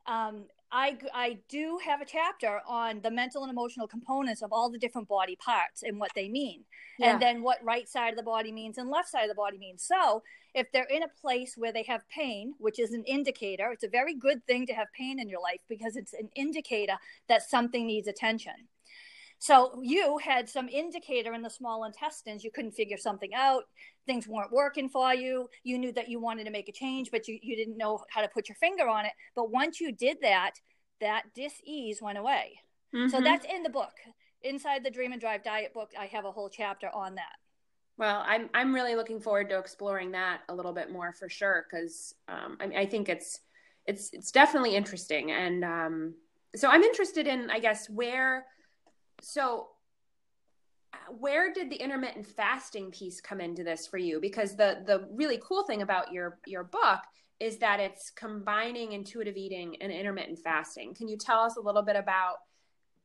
um, 0.06 0.46
I, 0.72 0.98
I 1.14 1.40
do 1.48 1.80
have 1.86 2.02
a 2.02 2.06
chapter 2.06 2.60
on 2.68 3.00
the 3.02 3.10
mental 3.10 3.44
and 3.44 3.52
emotional 3.52 3.88
components 3.88 4.42
of 4.42 4.52
all 4.52 4.70
the 4.70 4.78
different 4.78 5.08
body 5.08 5.38
parts 5.38 5.82
and 5.82 5.98
what 5.98 6.12
they 6.14 6.28
mean, 6.28 6.66
yeah. 7.00 7.12
and 7.12 7.22
then 7.22 7.42
what 7.42 7.64
right 7.64 7.88
side 7.88 8.10
of 8.10 8.18
the 8.18 8.24
body 8.24 8.52
means 8.52 8.78
and 8.78 8.90
left 8.90 9.10
side 9.10 9.24
of 9.24 9.30
the 9.30 9.36
body 9.36 9.58
means. 9.58 9.82
So, 9.84 10.24
if 10.54 10.72
they're 10.72 10.88
in 10.90 11.04
a 11.04 11.08
place 11.22 11.54
where 11.56 11.72
they 11.72 11.84
have 11.84 12.02
pain, 12.10 12.54
which 12.58 12.80
is 12.80 12.92
an 12.92 13.04
indicator, 13.06 13.72
it's 13.72 13.84
a 13.84 13.90
very 13.90 14.14
good 14.14 14.46
thing 14.46 14.66
to 14.68 14.74
have 14.74 14.88
pain 14.92 15.20
in 15.20 15.30
your 15.30 15.42
life 15.42 15.62
because 15.70 15.96
it's 15.96 16.14
an 16.14 16.30
indicator 16.36 16.98
that 17.30 17.44
something 17.50 17.88
needs 17.88 18.08
attention. 18.08 18.68
So 19.40 19.80
you 19.84 20.18
had 20.18 20.50
some 20.50 20.68
indicator 20.68 21.34
in 21.34 21.42
the 21.42 21.50
small 21.50 21.84
intestines. 21.84 22.44
You 22.44 22.52
couldn't 22.52 22.72
figure 22.72 22.98
something 22.98 23.34
out. 23.36 23.64
Things 24.06 24.28
weren't 24.28 24.52
working 24.52 24.90
for 24.90 25.14
you. 25.14 25.48
You 25.64 25.78
knew 25.78 25.92
that 25.94 26.10
you 26.10 26.20
wanted 26.20 26.46
to 26.46 26.52
make 26.52 26.70
a 26.70 26.72
change, 26.72 27.12
but 27.12 27.28
you, 27.28 27.38
you 27.42 27.56
didn't 27.56 27.78
know 27.78 28.00
how 28.10 28.22
to 28.22 28.28
put 28.28 28.50
your 28.50 28.56
finger 28.56 28.88
on 28.88 29.06
it. 29.06 29.12
But 29.36 29.52
once 29.52 29.80
you 29.80 29.92
did 29.92 30.18
that, 30.22 30.54
that 31.02 31.24
dis-ease 31.36 32.02
went 32.02 32.18
away. 32.18 32.60
Mm-hmm. 32.96 33.10
So 33.10 33.22
that's 33.22 33.46
in 33.46 33.64
the 33.64 33.70
book. 33.70 33.94
Inside 34.42 34.84
the 34.84 34.92
Dream 34.92 35.12
and 35.12 35.22
Drive 35.22 35.44
Diet 35.44 35.74
book, 35.74 35.92
I 36.00 36.06
have 36.08 36.26
a 36.26 36.32
whole 36.32 36.50
chapter 36.50 36.90
on 36.94 37.16
that. 37.16 37.36
Well, 37.98 38.24
I'm 38.26 38.50
I'm 38.54 38.74
really 38.74 38.96
looking 38.96 39.20
forward 39.20 39.50
to 39.50 39.58
exploring 39.58 40.12
that 40.12 40.42
a 40.50 40.56
little 40.56 40.74
bit 40.74 40.92
more 40.92 41.14
for 41.14 41.30
sure 41.30 41.66
because 41.70 42.14
um, 42.28 42.58
I, 42.62 42.82
I, 42.82 42.86
think 42.86 43.10
it's 43.10 43.40
it's 43.88 44.12
it's 44.14 44.32
definitely 44.32 44.76
interesting 44.76 45.32
and 45.32 45.66
um, 45.66 46.14
so 46.56 46.70
I'm 46.70 46.84
interested 46.84 47.26
in 47.26 47.50
I 47.50 47.58
guess 47.58 47.90
where 47.90 48.46
so 49.22 49.70
where 51.20 51.54
did 51.54 51.70
the 51.70 51.76
intermittent 51.76 52.26
fasting 52.26 52.92
piece 52.92 53.22
come 53.22 53.42
into 53.42 53.64
this 53.64 53.88
for 53.88 53.98
you? 53.98 54.20
Because 54.20 54.56
the 54.56 54.84
the 54.86 55.08
really 55.12 55.40
cool 55.44 55.64
thing 55.64 55.82
about 55.82 56.12
your 56.12 56.40
your 56.46 56.64
book 56.64 57.00
is 57.40 57.58
that 57.60 57.80
it's 57.80 58.10
combining 58.10 58.94
intuitive 58.94 59.38
eating 59.38 59.76
and 59.82 59.92
intermittent 59.92 60.40
fasting. 60.40 60.94
Can 60.94 61.08
you 61.08 61.18
tell 61.18 61.42
us 61.42 61.56
a 61.56 61.62
little 61.62 61.84
bit 61.84 61.96
about 61.96 62.38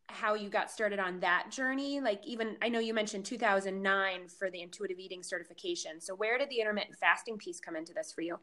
how 0.08 0.34
you 0.34 0.48
got 0.48 0.70
started 0.70 0.98
on 0.98 1.20
that 1.20 1.50
journey? 1.50 2.00
Like 2.00 2.20
even 2.26 2.56
i 2.62 2.68
know 2.68 2.78
you 2.78 2.94
mentioned 2.94 3.24
2009 3.24 4.28
for 4.28 4.50
the 4.50 4.62
intuitive 4.62 4.98
eating 4.98 5.22
certification. 5.22 6.00
So 6.00 6.14
where 6.14 6.38
did 6.38 6.50
the 6.50 6.60
intermittent 6.60 6.96
fasting 6.98 7.38
piece 7.38 7.60
come 7.60 7.76
into 7.76 7.92
this 7.92 8.12
for 8.12 8.22
you? 8.22 8.38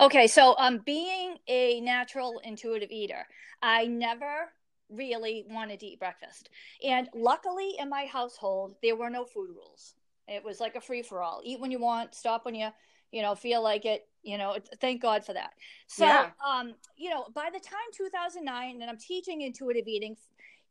Okay 0.00 0.26
so 0.26 0.56
um 0.58 0.80
being 0.84 1.36
a 1.48 1.80
natural 1.80 2.40
intuitive 2.44 2.90
eater 2.90 3.26
i 3.62 3.86
never 3.86 4.50
really 4.90 5.44
wanted 5.48 5.80
to 5.80 5.86
eat 5.86 5.98
breakfast. 5.98 6.50
And 6.84 7.08
luckily 7.14 7.74
in 7.78 7.88
my 7.88 8.06
household, 8.06 8.74
there 8.82 8.96
were 8.96 9.10
no 9.10 9.24
food 9.24 9.50
rules. 9.50 9.94
It 10.28 10.44
was 10.44 10.60
like 10.60 10.74
a 10.74 10.80
free 10.80 11.02
for 11.02 11.22
all. 11.22 11.40
Eat 11.44 11.60
when 11.60 11.70
you 11.70 11.78
want, 11.78 12.14
stop 12.14 12.44
when 12.44 12.54
you, 12.54 12.68
you 13.12 13.22
know, 13.22 13.34
feel 13.34 13.62
like 13.62 13.84
it. 13.84 14.06
You 14.22 14.38
know, 14.38 14.56
thank 14.80 15.00
God 15.00 15.24
for 15.24 15.32
that. 15.34 15.50
So, 15.86 16.04
yeah. 16.04 16.30
um, 16.44 16.74
you 16.96 17.10
know, 17.10 17.26
by 17.32 17.48
the 17.52 17.60
time 17.60 17.78
2009, 17.96 18.82
and 18.82 18.90
I'm 18.90 18.98
teaching 18.98 19.42
intuitive 19.42 19.86
eating, 19.86 20.16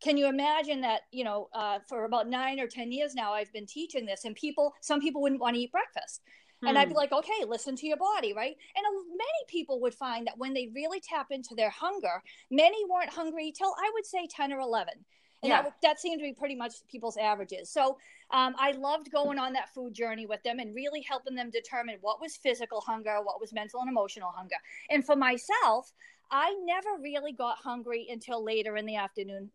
can 0.01 0.17
you 0.17 0.27
imagine 0.27 0.81
that? 0.81 1.01
You 1.11 1.23
know, 1.23 1.47
uh, 1.53 1.79
for 1.87 2.03
about 2.03 2.27
nine 2.27 2.59
or 2.59 2.67
ten 2.67 2.91
years 2.91 3.15
now, 3.15 3.33
I've 3.33 3.53
been 3.53 3.65
teaching 3.65 4.05
this, 4.05 4.25
and 4.25 4.35
people, 4.35 4.73
some 4.81 4.99
people 4.99 5.21
wouldn't 5.21 5.39
want 5.39 5.55
to 5.55 5.61
eat 5.61 5.71
breakfast. 5.71 6.21
And 6.63 6.77
I'd 6.77 6.85
be 6.85 6.93
hmm. 6.93 6.97
like, 6.97 7.11
okay, 7.11 7.45
listen 7.47 7.75
to 7.75 7.87
your 7.87 7.97
body, 7.97 8.33
right? 8.33 8.55
And 8.75 8.85
many 9.09 9.45
people 9.47 9.79
would 9.81 9.93
find 9.93 10.25
that 10.27 10.37
when 10.37 10.53
they 10.53 10.69
really 10.73 10.99
tap 10.99 11.27
into 11.29 11.53
their 11.53 11.69
hunger, 11.69 12.23
many 12.49 12.77
weren't 12.89 13.09
hungry 13.09 13.53
till 13.55 13.73
I 13.77 13.91
would 13.93 14.05
say 14.05 14.27
10 14.27 14.53
or 14.53 14.59
11. 14.59 14.93
And 15.43 15.49
yeah. 15.49 15.61
that, 15.61 15.73
that 15.83 15.99
seemed 15.99 16.19
to 16.19 16.23
be 16.23 16.33
pretty 16.33 16.55
much 16.55 16.73
people's 16.89 17.17
averages. 17.17 17.69
So 17.69 17.97
um, 18.31 18.55
I 18.57 18.71
loved 18.71 19.11
going 19.11 19.37
on 19.37 19.53
that 19.53 19.73
food 19.73 19.93
journey 19.93 20.25
with 20.25 20.41
them 20.43 20.59
and 20.59 20.73
really 20.73 21.01
helping 21.01 21.35
them 21.35 21.51
determine 21.51 21.97
what 22.01 22.19
was 22.19 22.37
physical 22.37 22.81
hunger, 22.81 23.17
what 23.21 23.39
was 23.39 23.53
mental 23.53 23.81
and 23.81 23.89
emotional 23.89 24.31
hunger. 24.31 24.55
And 24.89 25.05
for 25.05 25.15
myself, 25.15 25.91
I 26.31 26.55
never 26.63 27.01
really 27.01 27.33
got 27.33 27.57
hungry 27.57 28.07
until 28.09 28.43
later 28.43 28.75
in 28.77 28.85
the 28.85 28.95
afternoon 28.95 29.51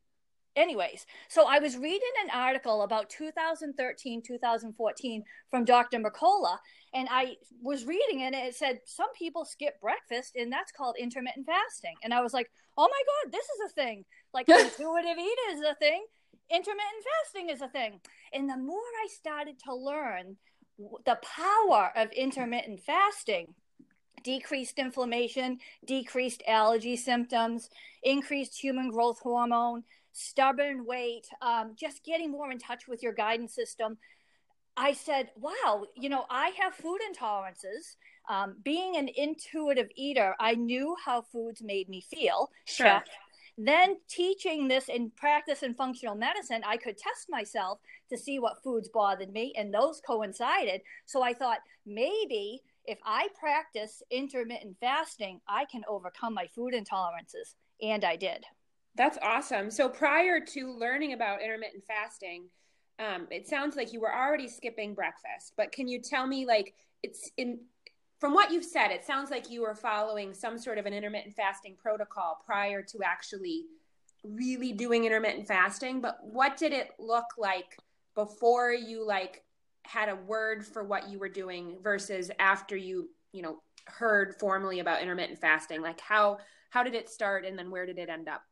anyways 0.56 1.06
so 1.28 1.46
i 1.46 1.58
was 1.58 1.76
reading 1.76 2.00
an 2.24 2.30
article 2.30 2.82
about 2.82 3.08
2013 3.08 4.20
2014 4.20 5.22
from 5.48 5.64
dr 5.64 5.96
mercola 5.98 6.58
and 6.92 7.08
i 7.10 7.34
was 7.62 7.84
reading 7.84 8.20
it 8.20 8.34
and 8.34 8.34
it 8.34 8.54
said 8.54 8.80
some 8.84 9.12
people 9.16 9.44
skip 9.44 9.80
breakfast 9.80 10.34
and 10.36 10.52
that's 10.52 10.72
called 10.72 10.96
intermittent 10.98 11.46
fasting. 11.46 11.94
And 12.02 12.14
i 12.14 12.20
was 12.20 12.32
like 12.32 12.50
oh 12.76 12.88
my 12.88 13.02
god 13.24 13.32
this 13.32 13.44
is 13.44 13.70
a 13.70 13.74
thing. 13.74 14.04
Like 14.32 14.48
intuitive 14.48 15.18
eating 15.18 15.50
is 15.52 15.60
a 15.60 15.74
thing. 15.76 16.04
Intermittent 16.50 17.04
fasting 17.04 17.50
is 17.50 17.62
a 17.62 17.68
thing. 17.68 18.00
And 18.32 18.48
the 18.48 18.56
more 18.56 18.78
i 19.04 19.08
started 19.08 19.56
to 19.64 19.74
learn 19.74 20.36
the 21.04 21.18
power 21.22 21.92
of 21.94 22.10
intermittent 22.12 22.80
fasting 22.80 23.54
decreased 24.22 24.78
inflammation, 24.78 25.58
decreased 25.86 26.42
allergy 26.46 26.94
symptoms, 26.94 27.70
increased 28.02 28.60
human 28.60 28.90
growth 28.90 29.18
hormone, 29.20 29.82
stubborn 30.12 30.84
weight, 30.86 31.26
um, 31.42 31.74
just 31.78 32.04
getting 32.04 32.30
more 32.30 32.50
in 32.50 32.58
touch 32.58 32.88
with 32.88 33.02
your 33.02 33.12
guidance 33.12 33.54
system. 33.54 33.98
I 34.76 34.92
said, 34.92 35.30
wow, 35.36 35.84
you 35.96 36.08
know, 36.08 36.24
I 36.30 36.52
have 36.60 36.74
food 36.74 37.00
intolerances. 37.10 37.96
Um, 38.28 38.56
being 38.64 38.96
an 38.96 39.08
intuitive 39.14 39.88
eater, 39.96 40.34
I 40.38 40.54
knew 40.54 40.96
how 41.04 41.22
foods 41.22 41.62
made 41.62 41.88
me 41.88 42.00
feel. 42.00 42.50
Sure. 42.64 42.86
Check. 42.86 43.06
Then 43.58 43.96
teaching 44.08 44.68
this 44.68 44.88
in 44.88 45.10
practice 45.16 45.62
in 45.62 45.74
functional 45.74 46.14
medicine, 46.14 46.62
I 46.66 46.76
could 46.76 46.96
test 46.96 47.26
myself 47.28 47.78
to 48.08 48.16
see 48.16 48.38
what 48.38 48.62
foods 48.62 48.88
bothered 48.88 49.32
me, 49.32 49.52
and 49.56 49.74
those 49.74 50.00
coincided. 50.06 50.80
So 51.04 51.22
I 51.22 51.34
thought 51.34 51.58
maybe 51.84 52.62
if 52.84 52.98
I 53.04 53.28
practice 53.38 54.02
intermittent 54.10 54.76
fasting, 54.80 55.40
I 55.46 55.66
can 55.66 55.82
overcome 55.88 56.32
my 56.32 56.46
food 56.46 56.72
intolerances. 56.72 57.54
And 57.82 58.04
I 58.04 58.16
did. 58.16 58.44
That's 58.96 59.18
awesome. 59.22 59.70
So 59.70 59.88
prior 59.88 60.40
to 60.40 60.72
learning 60.72 61.12
about 61.12 61.42
intermittent 61.42 61.84
fasting, 61.84 62.48
um, 62.98 63.26
it 63.30 63.48
sounds 63.48 63.76
like 63.76 63.92
you 63.92 64.00
were 64.00 64.14
already 64.14 64.48
skipping 64.48 64.94
breakfast. 64.94 65.54
But 65.56 65.72
can 65.72 65.88
you 65.88 66.00
tell 66.02 66.26
me, 66.26 66.44
like, 66.44 66.74
it's 67.02 67.30
in 67.36 67.60
from 68.20 68.34
what 68.34 68.52
you've 68.52 68.66
said, 68.66 68.90
it 68.90 69.04
sounds 69.04 69.30
like 69.30 69.50
you 69.50 69.62
were 69.62 69.74
following 69.74 70.34
some 70.34 70.58
sort 70.58 70.76
of 70.76 70.84
an 70.84 70.92
intermittent 70.92 71.34
fasting 71.34 71.74
protocol 71.74 72.38
prior 72.44 72.82
to 72.82 72.98
actually 73.02 73.64
really 74.22 74.72
doing 74.72 75.06
intermittent 75.06 75.48
fasting. 75.48 76.02
But 76.02 76.18
what 76.20 76.58
did 76.58 76.74
it 76.74 76.90
look 76.98 77.24
like 77.38 77.78
before 78.14 78.72
you 78.72 79.06
like 79.06 79.42
had 79.84 80.10
a 80.10 80.16
word 80.16 80.66
for 80.66 80.84
what 80.84 81.08
you 81.08 81.18
were 81.18 81.30
doing 81.30 81.78
versus 81.82 82.30
after 82.38 82.76
you, 82.76 83.08
you 83.32 83.40
know, 83.40 83.62
heard 83.86 84.34
formally 84.38 84.80
about 84.80 85.00
intermittent 85.00 85.38
fasting? 85.38 85.80
Like 85.80 86.00
how 86.00 86.38
how 86.68 86.82
did 86.82 86.94
it 86.94 87.08
start 87.08 87.46
and 87.46 87.58
then 87.58 87.70
where 87.70 87.86
did 87.86 87.98
it 87.98 88.10
end 88.10 88.28
up? 88.28 88.42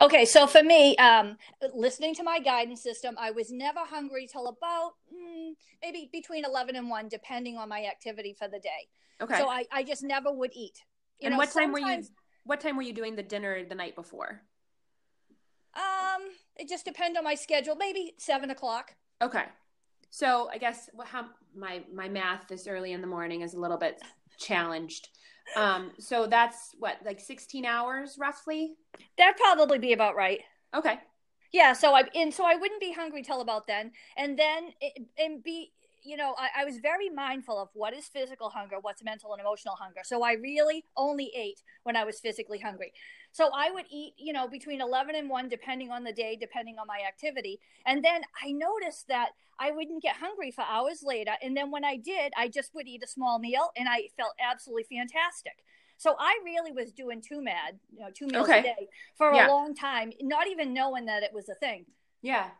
Okay, 0.00 0.24
so 0.24 0.46
for 0.46 0.62
me, 0.62 0.96
um, 0.96 1.36
listening 1.74 2.14
to 2.16 2.22
my 2.22 2.40
guidance 2.40 2.82
system, 2.82 3.16
I 3.18 3.30
was 3.30 3.50
never 3.50 3.80
hungry 3.80 4.28
till 4.30 4.48
about 4.48 4.92
mm, 5.12 5.52
maybe 5.82 6.08
between 6.12 6.44
11 6.44 6.76
and 6.76 6.88
1, 6.88 7.08
depending 7.08 7.56
on 7.56 7.68
my 7.68 7.84
activity 7.84 8.34
for 8.36 8.48
the 8.48 8.58
day. 8.58 8.88
Okay. 9.20 9.38
So 9.38 9.48
I, 9.48 9.64
I 9.72 9.82
just 9.82 10.02
never 10.02 10.32
would 10.32 10.52
eat. 10.54 10.82
You 11.20 11.26
and 11.26 11.32
know, 11.32 11.38
what 11.38 11.50
time 11.52 11.72
were 11.72 11.80
you? 11.80 12.02
What 12.44 12.60
time 12.60 12.76
were 12.76 12.82
you 12.82 12.94
doing 12.94 13.14
the 13.16 13.22
dinner 13.22 13.64
the 13.64 13.74
night 13.74 13.94
before? 13.94 14.40
Um, 15.74 16.22
it 16.56 16.68
just 16.68 16.84
depends 16.84 17.18
on 17.18 17.24
my 17.24 17.34
schedule. 17.34 17.76
Maybe 17.76 18.14
seven 18.18 18.50
o'clock. 18.50 18.94
Okay. 19.20 19.44
So 20.10 20.48
I 20.52 20.58
guess 20.58 20.88
what, 20.94 21.08
how 21.08 21.26
my 21.54 21.82
my 21.92 22.08
math 22.08 22.48
this 22.48 22.66
early 22.66 22.92
in 22.92 23.00
the 23.00 23.06
morning 23.06 23.42
is 23.42 23.54
a 23.54 23.60
little 23.60 23.76
bit 23.76 24.00
challenged. 24.38 25.08
Um, 25.56 25.92
so 25.98 26.26
that's 26.26 26.74
what, 26.78 26.98
like 27.04 27.20
16 27.20 27.64
hours 27.64 28.16
roughly? 28.18 28.74
That'd 29.16 29.36
probably 29.36 29.78
be 29.78 29.92
about 29.92 30.16
right. 30.16 30.40
Okay. 30.74 30.98
Yeah. 31.52 31.72
So 31.72 31.94
I, 31.94 32.04
and 32.14 32.32
so 32.32 32.44
I 32.44 32.56
wouldn't 32.56 32.80
be 32.80 32.92
hungry 32.92 33.22
till 33.22 33.40
about 33.40 33.66
then. 33.66 33.92
And 34.16 34.38
then, 34.38 34.72
it, 34.80 35.06
and 35.18 35.42
be, 35.42 35.72
you 36.02 36.16
know, 36.16 36.34
I, 36.38 36.62
I, 36.62 36.64
was 36.64 36.78
very 36.78 37.08
mindful 37.08 37.60
of 37.60 37.68
what 37.74 37.94
is 37.94 38.06
physical 38.06 38.50
hunger, 38.50 38.76
what's 38.80 39.02
mental 39.02 39.32
and 39.32 39.40
emotional 39.40 39.74
hunger. 39.74 40.00
So 40.04 40.22
I 40.22 40.32
really 40.32 40.84
only 40.96 41.30
ate 41.36 41.62
when 41.82 41.96
I 41.96 42.04
was 42.04 42.20
physically 42.20 42.58
hungry. 42.58 42.92
So 43.32 43.50
I 43.54 43.70
would 43.70 43.86
eat, 43.90 44.14
you 44.16 44.32
know, 44.32 44.48
between 44.48 44.80
11 44.80 45.14
and 45.14 45.28
1, 45.28 45.48
depending 45.48 45.90
on 45.90 46.04
the 46.04 46.12
day, 46.12 46.36
depending 46.40 46.78
on 46.78 46.86
my 46.86 47.00
activity. 47.06 47.60
And 47.86 48.04
then 48.04 48.22
I 48.42 48.52
noticed 48.52 49.08
that 49.08 49.30
I 49.60 49.70
wouldn't 49.70 50.02
get 50.02 50.16
hungry 50.16 50.50
for 50.50 50.62
hours 50.62 51.02
later. 51.02 51.32
And 51.42 51.56
then 51.56 51.70
when 51.70 51.84
I 51.84 51.96
did, 51.96 52.32
I 52.36 52.48
just 52.48 52.74
would 52.74 52.86
eat 52.86 53.02
a 53.04 53.08
small 53.08 53.38
meal 53.38 53.70
and 53.76 53.88
I 53.88 54.08
felt 54.16 54.32
absolutely 54.40 54.84
fantastic. 54.84 55.64
So 55.98 56.14
I 56.18 56.38
really 56.44 56.70
was 56.70 56.92
doing 56.92 57.20
two 57.20 57.42
mad, 57.42 57.80
you 57.92 58.00
know, 58.00 58.10
two 58.14 58.28
meals 58.28 58.48
okay. 58.48 58.60
a 58.60 58.62
day 58.62 58.88
for 59.16 59.34
yeah. 59.34 59.48
a 59.48 59.50
long 59.50 59.74
time, 59.74 60.12
not 60.22 60.46
even 60.46 60.72
knowing 60.72 61.06
that 61.06 61.24
it 61.24 61.32
was 61.34 61.48
a 61.48 61.56
thing. 61.56 61.86
Yeah. 62.22 62.50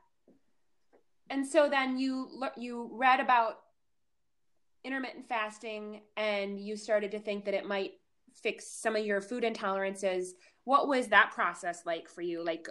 And 1.30 1.46
so 1.46 1.68
then 1.68 1.98
you 1.98 2.42
you 2.56 2.90
read 2.92 3.20
about 3.20 3.60
intermittent 4.84 5.28
fasting 5.28 6.02
and 6.16 6.58
you 6.58 6.76
started 6.76 7.10
to 7.10 7.18
think 7.18 7.44
that 7.44 7.54
it 7.54 7.66
might 7.66 7.92
fix 8.34 8.66
some 8.66 8.96
of 8.96 9.04
your 9.04 9.20
food 9.20 9.44
intolerances. 9.44 10.28
What 10.64 10.88
was 10.88 11.08
that 11.08 11.32
process 11.32 11.82
like 11.84 12.08
for 12.08 12.22
you? 12.22 12.44
Like 12.44 12.68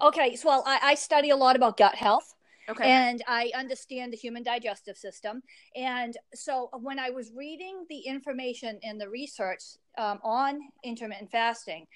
Okay, 0.00 0.36
so 0.36 0.48
well, 0.48 0.62
I, 0.66 0.78
I 0.82 0.94
study 0.94 1.30
a 1.30 1.36
lot 1.36 1.56
about 1.56 1.76
gut 1.76 1.94
health. 1.94 2.34
Okay. 2.68 2.84
And 2.84 3.22
I 3.26 3.50
understand 3.56 4.12
the 4.12 4.16
human 4.16 4.42
digestive 4.42 4.96
system. 4.96 5.42
And 5.74 6.16
so 6.34 6.68
when 6.80 6.98
I 6.98 7.08
was 7.10 7.32
reading 7.34 7.86
the 7.88 8.00
information 8.00 8.78
and 8.82 9.00
the 9.00 9.08
research 9.08 9.62
um, 9.96 10.18
on 10.22 10.60
intermittent 10.84 11.30
fasting, 11.30 11.86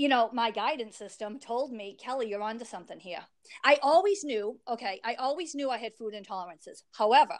you 0.00 0.08
know, 0.08 0.30
my 0.32 0.50
guidance 0.50 0.96
system 0.96 1.38
told 1.38 1.72
me, 1.72 1.94
Kelly, 2.02 2.26
you're 2.26 2.40
onto 2.40 2.64
something 2.64 2.98
here. 2.98 3.20
I 3.62 3.78
always 3.82 4.24
knew, 4.24 4.58
okay, 4.66 4.98
I 5.04 5.12
always 5.16 5.54
knew 5.54 5.68
I 5.68 5.76
had 5.76 5.94
food 5.94 6.14
intolerances. 6.14 6.84
However, 6.92 7.34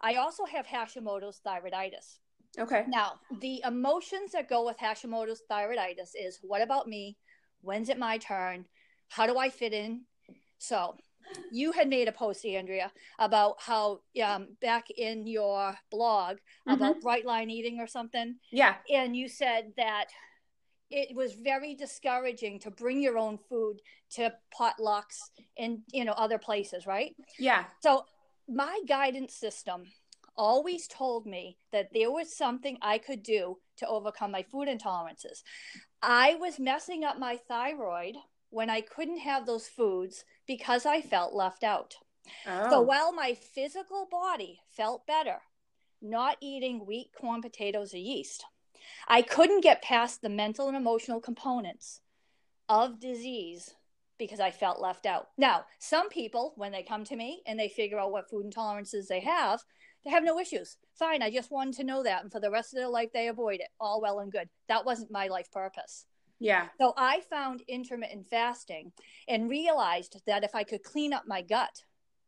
I 0.00 0.14
also 0.14 0.46
have 0.46 0.66
Hashimoto's 0.66 1.42
thyroiditis. 1.46 2.20
Okay. 2.58 2.84
Now, 2.88 3.20
the 3.42 3.60
emotions 3.66 4.32
that 4.32 4.48
go 4.48 4.64
with 4.64 4.78
Hashimoto's 4.78 5.42
thyroiditis 5.50 6.12
is 6.18 6.38
what 6.40 6.62
about 6.62 6.88
me? 6.88 7.18
When's 7.60 7.90
it 7.90 7.98
my 7.98 8.16
turn? 8.16 8.64
How 9.10 9.26
do 9.26 9.36
I 9.36 9.50
fit 9.50 9.74
in? 9.74 10.04
So, 10.56 10.96
you 11.52 11.72
had 11.72 11.90
made 11.90 12.08
a 12.08 12.12
post, 12.12 12.46
Andrea, 12.46 12.92
about 13.18 13.56
how 13.58 14.00
um, 14.24 14.56
back 14.62 14.86
in 14.88 15.26
your 15.26 15.74
blog 15.90 16.36
mm-hmm. 16.36 16.70
about 16.72 17.02
bright 17.02 17.26
line 17.26 17.50
eating 17.50 17.78
or 17.78 17.86
something. 17.86 18.36
Yeah. 18.50 18.76
And 18.90 19.14
you 19.14 19.28
said 19.28 19.72
that 19.76 20.06
it 20.90 21.14
was 21.14 21.34
very 21.34 21.74
discouraging 21.74 22.58
to 22.60 22.70
bring 22.70 23.00
your 23.00 23.18
own 23.18 23.38
food 23.38 23.80
to 24.10 24.32
potlucks 24.58 25.18
and 25.58 25.80
you 25.92 26.04
know 26.04 26.12
other 26.12 26.38
places, 26.38 26.86
right? 26.86 27.14
Yeah. 27.38 27.64
So 27.80 28.04
my 28.48 28.80
guidance 28.86 29.34
system 29.34 29.84
always 30.36 30.88
told 30.88 31.26
me 31.26 31.58
that 31.72 31.92
there 31.92 32.10
was 32.10 32.36
something 32.36 32.76
I 32.82 32.98
could 32.98 33.22
do 33.22 33.58
to 33.76 33.88
overcome 33.88 34.30
my 34.30 34.42
food 34.42 34.68
intolerances. 34.68 35.42
I 36.02 36.34
was 36.34 36.58
messing 36.58 37.04
up 37.04 37.18
my 37.18 37.36
thyroid 37.48 38.16
when 38.50 38.70
I 38.70 38.80
couldn't 38.80 39.18
have 39.18 39.46
those 39.46 39.66
foods 39.66 40.24
because 40.46 40.86
I 40.86 41.00
felt 41.00 41.34
left 41.34 41.64
out. 41.64 41.96
Oh. 42.46 42.70
So 42.70 42.80
while 42.80 43.12
my 43.12 43.34
physical 43.34 44.06
body 44.10 44.60
felt 44.76 45.06
better, 45.06 45.40
not 46.02 46.36
eating 46.40 46.86
wheat, 46.86 47.10
corn, 47.18 47.42
potatoes, 47.42 47.94
or 47.94 47.98
yeast, 47.98 48.44
I 49.08 49.22
couldn't 49.22 49.62
get 49.62 49.82
past 49.82 50.22
the 50.22 50.28
mental 50.28 50.68
and 50.68 50.76
emotional 50.76 51.20
components 51.20 52.00
of 52.68 53.00
disease 53.00 53.74
because 54.18 54.40
I 54.40 54.50
felt 54.50 54.80
left 54.80 55.06
out. 55.06 55.28
Now, 55.36 55.64
some 55.78 56.08
people, 56.08 56.52
when 56.56 56.72
they 56.72 56.82
come 56.82 57.04
to 57.04 57.16
me 57.16 57.42
and 57.46 57.58
they 57.58 57.68
figure 57.68 57.98
out 57.98 58.12
what 58.12 58.30
food 58.30 58.46
intolerances 58.46 59.06
they 59.08 59.20
have, 59.20 59.60
they 60.04 60.10
have 60.10 60.24
no 60.24 60.38
issues. 60.38 60.76
Fine, 60.98 61.22
I 61.22 61.30
just 61.30 61.50
wanted 61.50 61.74
to 61.76 61.84
know 61.84 62.02
that. 62.02 62.22
And 62.22 62.30
for 62.30 62.40
the 62.40 62.50
rest 62.50 62.72
of 62.72 62.78
their 62.78 62.88
life, 62.88 63.10
they 63.12 63.28
avoid 63.28 63.60
it. 63.60 63.68
All 63.80 64.00
well 64.00 64.20
and 64.20 64.30
good. 64.30 64.48
That 64.68 64.84
wasn't 64.84 65.10
my 65.10 65.28
life 65.28 65.50
purpose. 65.50 66.06
Yeah. 66.38 66.68
So 66.78 66.92
I 66.96 67.20
found 67.30 67.62
intermittent 67.68 68.26
fasting 68.26 68.92
and 69.28 69.48
realized 69.48 70.20
that 70.26 70.44
if 70.44 70.54
I 70.54 70.62
could 70.62 70.82
clean 70.82 71.12
up 71.12 71.24
my 71.26 71.42
gut, 71.42 71.84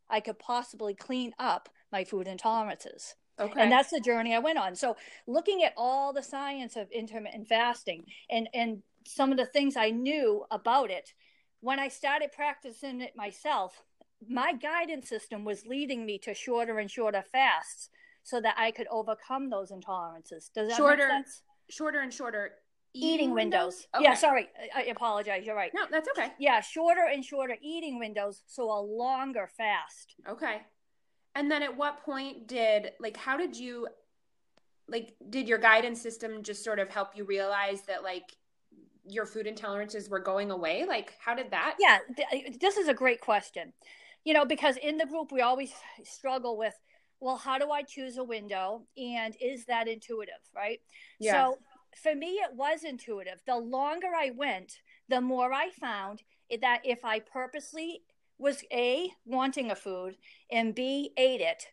I 0.09 0.21
could 0.21 0.39
possibly 0.39 0.95
clean 0.95 1.33
up 1.39 1.69
my 1.93 2.05
food 2.05 2.27
intolerances. 2.27 3.15
Okay. 3.39 3.61
And 3.61 3.71
that's 3.71 3.91
the 3.91 4.01
journey 4.01 4.35
I 4.35 4.39
went 4.39 4.59
on. 4.59 4.75
So 4.75 4.97
looking 5.27 5.63
at 5.63 5.75
all 5.77 6.13
the 6.13 6.23
science 6.23 6.77
of 6.77 6.91
intermittent 6.91 7.49
fasting 7.49 8.05
and 8.31 8.49
and 8.55 8.83
some 9.07 9.31
of 9.31 9.37
the 9.37 9.47
things 9.47 9.77
I 9.77 9.91
knew 9.91 10.45
about 10.51 10.91
it, 10.91 11.13
when 11.61 11.79
I 11.79 11.89
started 11.89 12.33
practicing 12.33 13.01
it 13.01 13.15
myself, 13.17 13.85
my 14.29 14.53
guidance 14.53 15.09
system 15.09 15.45
was 15.45 15.67
leading 15.67 16.05
me 16.05 16.19
to 16.21 16.35
shorter 16.35 16.79
and 16.79 16.91
shorter 16.91 17.23
fasts 17.31 17.91
so 18.23 18.41
that 18.41 18.57
I 18.59 18.73
could 18.73 18.89
overcome 18.91 19.51
those 19.51 19.71
intolerances. 19.71 20.51
Does 20.53 20.69
that 20.69 20.77
shorter, 20.77 21.07
make 21.07 21.27
sense? 21.27 21.43
Shorter 21.71 22.01
and 22.01 22.13
shorter 22.13 22.53
eating, 22.95 23.11
eating 23.11 23.35
windows. 23.35 23.61
windows? 23.61 23.87
Okay. 23.95 24.05
Yeah, 24.05 24.15
sorry. 24.15 24.49
I 24.75 24.83
apologize. 24.85 25.45
You're 25.47 25.55
right. 25.55 25.71
No, 25.75 25.83
that's 25.91 26.09
okay. 26.17 26.33
Yeah, 26.39 26.61
shorter 26.61 27.07
and 27.13 27.25
shorter 27.25 27.57
eating 27.63 27.99
windows, 27.99 28.43
so 28.47 28.65
a 28.65 28.81
longer 28.81 29.49
fast. 29.57 30.17
Okay. 30.29 30.63
And 31.37 31.51
then 31.51 31.63
at 31.63 31.77
what 31.77 32.03
point 32.03 32.49
did 32.49 32.93
like 32.99 33.17
how 33.17 33.37
did 33.37 33.55
you 33.57 33.87
like 34.89 35.15
did 35.29 35.47
your 35.47 35.59
guidance 35.59 36.01
system 36.01 36.43
just 36.43 36.65
sort 36.65 36.79
of 36.79 36.89
help 36.89 37.15
you 37.15 37.25
realize 37.25 37.83
that 37.83 38.03
like 38.03 38.33
your 39.09 39.27
food 39.27 39.47
intolerances 39.47 40.09
were 40.09 40.19
going 40.19 40.51
away? 40.51 40.87
Like 40.89 41.13
how 41.19 41.35
did 41.35 41.51
that? 41.51 41.77
Yeah, 41.79 41.99
th- 42.17 42.59
this 42.59 42.79
is 42.79 42.89
a 42.89 42.95
great 42.95 43.21
question. 43.21 43.75
You 44.25 44.33
know, 44.33 44.47
because 44.47 44.77
in 44.79 44.97
the 44.97 45.07
group 45.07 45.31
we 45.31 45.43
always 45.43 45.73
struggle 46.05 46.57
with 46.57 46.75
well, 47.21 47.37
how 47.37 47.59
do 47.59 47.71
I 47.71 47.83
choose 47.83 48.17
a 48.17 48.25
window 48.25 48.87
and 48.97 49.37
is 49.41 49.67
that 49.67 49.89
intuitive, 49.89 50.35
right? 50.55 50.81
Yeah. 51.21 51.33
So 51.33 51.59
for 52.03 52.15
me 52.15 52.37
it 52.37 52.55
was 52.55 52.83
intuitive. 52.83 53.43
The 53.47 53.59
longer 53.59 54.09
I 54.17 54.31
went, 54.35 54.81
the 55.11 55.21
more 55.21 55.53
I 55.53 55.69
found 55.71 56.23
that 56.63 56.81
if 56.85 57.05
I 57.05 57.21
purposely 57.21 58.03
was 58.39 58.65
A, 58.73 59.11
wanting 59.25 59.71
a 59.71 59.77
food, 59.77 60.17
and 60.51 60.75
B, 60.75 61.13
ate 61.17 61.41
it, 61.41 61.69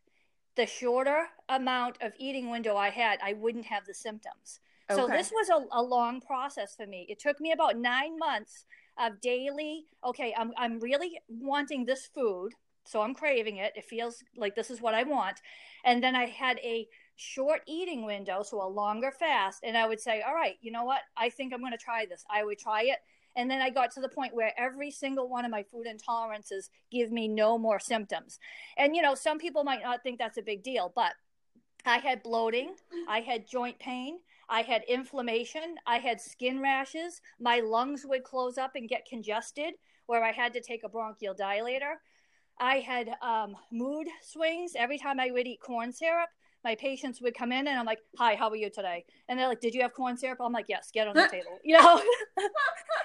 the 0.56 0.66
shorter 0.66 1.26
amount 1.50 1.98
of 2.02 2.14
eating 2.18 2.50
window 2.50 2.76
I 2.76 2.90
had, 2.90 3.20
I 3.24 3.34
wouldn't 3.34 3.66
have 3.66 3.86
the 3.86 3.94
symptoms. 3.94 4.60
Okay. 4.90 5.00
So 5.00 5.08
this 5.08 5.32
was 5.32 5.50
a, 5.50 5.78
a 5.78 5.82
long 5.82 6.22
process 6.22 6.76
for 6.76 6.86
me. 6.86 7.06
It 7.10 7.20
took 7.20 7.40
me 7.40 7.52
about 7.52 7.78
nine 7.78 8.18
months 8.18 8.66
of 9.00 9.20
daily, 9.22 9.86
okay, 10.06 10.34
I'm, 10.38 10.52
I'm 10.58 10.80
really 10.80 11.20
wanting 11.28 11.86
this 11.86 12.06
food. 12.06 12.54
So 12.86 13.02
I'm 13.02 13.16
craving 13.16 13.58
it. 13.58 13.74
It 13.76 13.86
feels 13.86 14.24
like 14.36 14.56
this 14.56 14.70
is 14.70 14.82
what 14.82 14.94
I 14.94 15.04
want. 15.04 15.40
And 15.86 16.04
then 16.04 16.16
I 16.16 16.26
had 16.26 16.60
a 16.60 16.88
short 17.16 17.62
eating 17.66 18.06
window, 18.06 18.44
so 18.44 18.62
a 18.62 18.68
longer 18.68 19.10
fast. 19.10 19.62
And 19.64 19.78
I 19.78 19.88
would 19.88 20.02
say, 20.02 20.22
all 20.22 20.36
right, 20.36 20.56
you 20.62 20.72
know 20.72 20.84
what? 20.84 21.00
I 21.16 21.30
think 21.30 21.54
I'm 21.54 21.62
going 21.62 21.72
to 21.72 21.78
try 21.78 22.06
this. 22.06 22.26
I 22.30 22.44
would 22.44 22.60
try 22.60 22.84
it. 22.84 23.00
And 23.36 23.50
then 23.50 23.62
I 23.62 23.70
got 23.70 23.92
to 23.92 24.02
the 24.02 24.10
point 24.10 24.36
where 24.36 24.54
every 24.58 24.92
single 24.92 25.28
one 25.28 25.46
of 25.46 25.52
my 25.52 25.64
food 25.64 25.88
intolerances 25.88 26.70
give 26.92 27.12
me 27.12 27.28
no 27.28 27.58
more 27.58 27.80
symptoms. 27.80 28.40
And, 28.78 28.96
you 28.96 29.02
know, 29.02 29.16
some 29.16 29.40
people 29.40 29.64
might 29.64 29.82
not 29.82 30.04
think 30.04 30.20
that's 30.20 30.38
a 30.38 30.44
big 30.44 30.64
deal, 30.64 30.92
but 30.96 31.14
I 31.86 31.98
had 31.98 32.24
bloating, 32.24 32.76
I 33.08 33.20
had 33.22 33.48
joint 33.48 33.78
pain, 33.80 34.20
I 34.50 34.62
had 34.62 34.84
inflammation, 34.88 35.76
I 35.86 35.98
had 35.98 36.22
skin 36.22 36.62
rashes, 36.62 37.22
my 37.40 37.60
lungs 37.60 38.06
would 38.06 38.24
close 38.24 38.58
up 38.58 38.76
and 38.76 38.88
get 38.88 39.06
congested 39.06 39.74
where 40.06 40.24
I 40.24 40.32
had 40.32 40.54
to 40.54 40.62
take 40.62 40.84
a 40.84 40.90
bronchial 40.90 41.36
dilator. 41.36 41.96
I 42.60 42.78
had 42.78 43.16
um, 43.22 43.56
mood 43.72 44.08
swings 44.22 44.74
every 44.76 44.98
time 44.98 45.20
I 45.20 45.32
would 45.32 45.48
eat 45.48 45.60
corn 45.60 45.92
syrup 45.92 46.30
my 46.64 46.76
patients 46.76 47.22
would 47.22 47.36
come 47.36 47.52
in 47.52 47.68
and 47.68 47.78
I'm 47.78 47.86
like, 47.86 48.00
"Hi, 48.18 48.36
how 48.36 48.50
are 48.50 48.56
you 48.56 48.70
today?" 48.70 49.06
And 49.28 49.38
they're 49.38 49.48
like, 49.48 49.62
"Did 49.62 49.74
you 49.74 49.82
have 49.82 49.94
corn 49.94 50.18
syrup?" 50.18 50.40
I'm 50.42 50.54
like, 50.54 50.68
"Yes, 50.70 50.90
get 50.92 51.08
on 51.08 51.16
the 51.16 51.28
table." 51.32 51.60
You 51.64 51.78
know, 51.80 52.02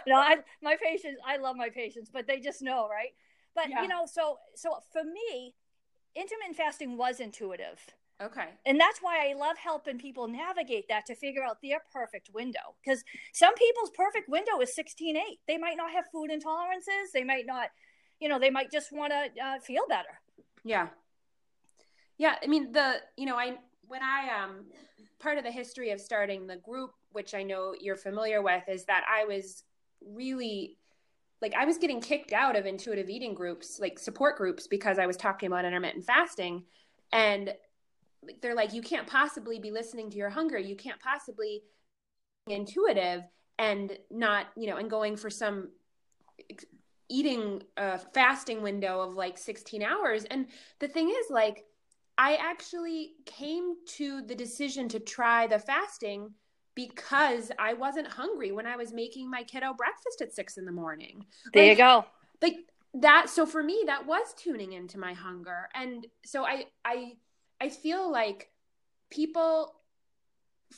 you 0.07 0.12
know, 0.12 0.18
I 0.18 0.38
my 0.62 0.77
patients, 0.83 1.21
I 1.27 1.37
love 1.37 1.57
my 1.57 1.71
patients, 1.71 2.11
but 2.12 2.27
they 2.27 2.40
just 2.40 2.62
know, 2.62 2.88
right? 2.88 3.11
But 3.55 3.71
yeah. 3.71 3.83
you 3.83 3.88
know, 3.88 4.07
so 4.07 4.38
so 4.55 4.79
for 4.92 5.03
me, 5.05 5.55
intermittent 6.14 6.57
fasting 6.57 6.97
was 6.97 7.21
intuitive. 7.21 7.79
Okay. 8.21 8.49
And 8.66 8.81
that's 8.81 8.99
why 9.01 9.29
I 9.31 9.35
love 9.35 9.57
helping 9.59 9.99
people 9.99 10.27
navigate 10.27 10.88
that 10.88 11.07
to 11.07 11.14
figure 11.14 11.44
out 11.44 11.59
their 11.62 11.79
perfect 11.92 12.31
window. 12.35 12.75
Because 12.85 13.05
some 13.33 13.55
people's 13.55 13.90
perfect 13.90 14.29
window 14.29 14.61
is 14.61 14.75
16 14.75 15.16
8. 15.16 15.23
They 15.47 15.57
might 15.57 15.77
not 15.77 15.92
have 15.92 16.07
food 16.12 16.31
intolerances. 16.31 17.12
They 17.14 17.23
might 17.23 17.47
not, 17.47 17.68
you 18.21 18.29
know, 18.29 18.40
they 18.40 18.51
might 18.51 18.73
just 18.73 18.92
want 18.92 19.12
to 19.12 19.44
uh, 19.44 19.61
feel 19.61 19.85
better. 19.88 20.21
Yeah. 20.64 20.88
Yeah, 22.18 22.35
I 22.42 22.46
mean 22.46 22.72
the 22.72 22.96
you 23.16 23.26
know 23.26 23.37
I 23.37 23.57
when 23.87 24.02
I 24.02 24.42
um 24.42 24.66
part 25.20 25.38
of 25.38 25.44
the 25.44 25.50
history 25.50 25.90
of 25.90 26.00
starting 26.00 26.46
the 26.46 26.57
group, 26.57 26.90
which 27.12 27.35
I 27.35 27.42
know 27.42 27.74
you're 27.81 27.96
familiar 27.96 28.42
with, 28.42 28.68
is 28.68 28.85
that 28.85 29.04
I 29.09 29.24
was 29.24 29.64
really 30.04 30.76
like 31.40 31.54
I 31.54 31.64
was 31.64 31.78
getting 31.78 32.00
kicked 32.00 32.33
out 32.33 32.57
of 32.57 32.66
intuitive 32.66 33.09
eating 33.09 33.35
groups, 33.35 33.78
like 33.81 33.98
support 33.98 34.37
groups, 34.37 34.66
because 34.66 34.98
I 34.98 35.07
was 35.07 35.16
talking 35.16 35.46
about 35.46 35.64
intermittent 35.64 36.04
fasting, 36.04 36.64
and 37.12 37.54
they're 38.42 38.54
like, 38.54 38.74
you 38.74 38.83
can't 38.83 39.07
possibly 39.07 39.59
be 39.59 39.70
listening 39.70 40.11
to 40.11 40.16
your 40.16 40.31
hunger, 40.31 40.59
you 40.59 40.76
can't 40.76 41.00
possibly 41.00 41.62
intuitive 42.48 43.22
and 43.59 43.98
not 44.11 44.46
you 44.57 44.68
know 44.68 44.76
and 44.76 44.88
going 44.88 45.16
for 45.16 45.31
some 45.31 45.68
eating 47.09 47.62
uh, 47.76 47.98
fasting 48.12 48.62
window 48.62 49.00
of 49.00 49.14
like 49.14 49.38
16 49.38 49.83
hours. 49.83 50.24
And 50.24 50.46
the 50.78 50.88
thing 50.88 51.09
is 51.09 51.31
like 51.31 51.64
I 52.18 52.35
actually 52.35 53.12
came 53.24 53.76
to 53.96 54.22
the 54.22 54.35
decision 54.35 54.88
to 54.88 54.98
try 54.98 55.46
the 55.46 55.61
fasting 55.61 56.35
because 56.74 57.50
I 57.59 57.74
wasn't 57.74 58.09
hungry 58.09 58.50
when 58.50 58.66
I 58.66 58.76
was 58.76 58.92
making 58.92 59.31
my 59.31 59.44
kiddo 59.44 59.72
breakfast 59.72 60.20
at 60.20 60.35
six 60.35 60.59
in 60.59 60.64
the 60.64 60.72
morning. 60.72 61.24
There 61.52 61.62
like, 61.62 61.70
you 61.70 61.76
go. 61.76 62.04
Like 62.42 62.57
that. 62.94 63.31
So 63.31 63.46
for 63.46 63.62
me, 63.62 63.85
that 63.87 64.07
was 64.07 64.35
tuning 64.37 64.72
into 64.72 64.98
my 64.98 65.12
hunger. 65.12 65.68
And 65.74 66.07
so 66.24 66.44
I, 66.44 66.64
I, 66.85 67.12
I 67.61 67.68
feel 67.68 68.11
like 68.11 68.50
people 69.11 69.76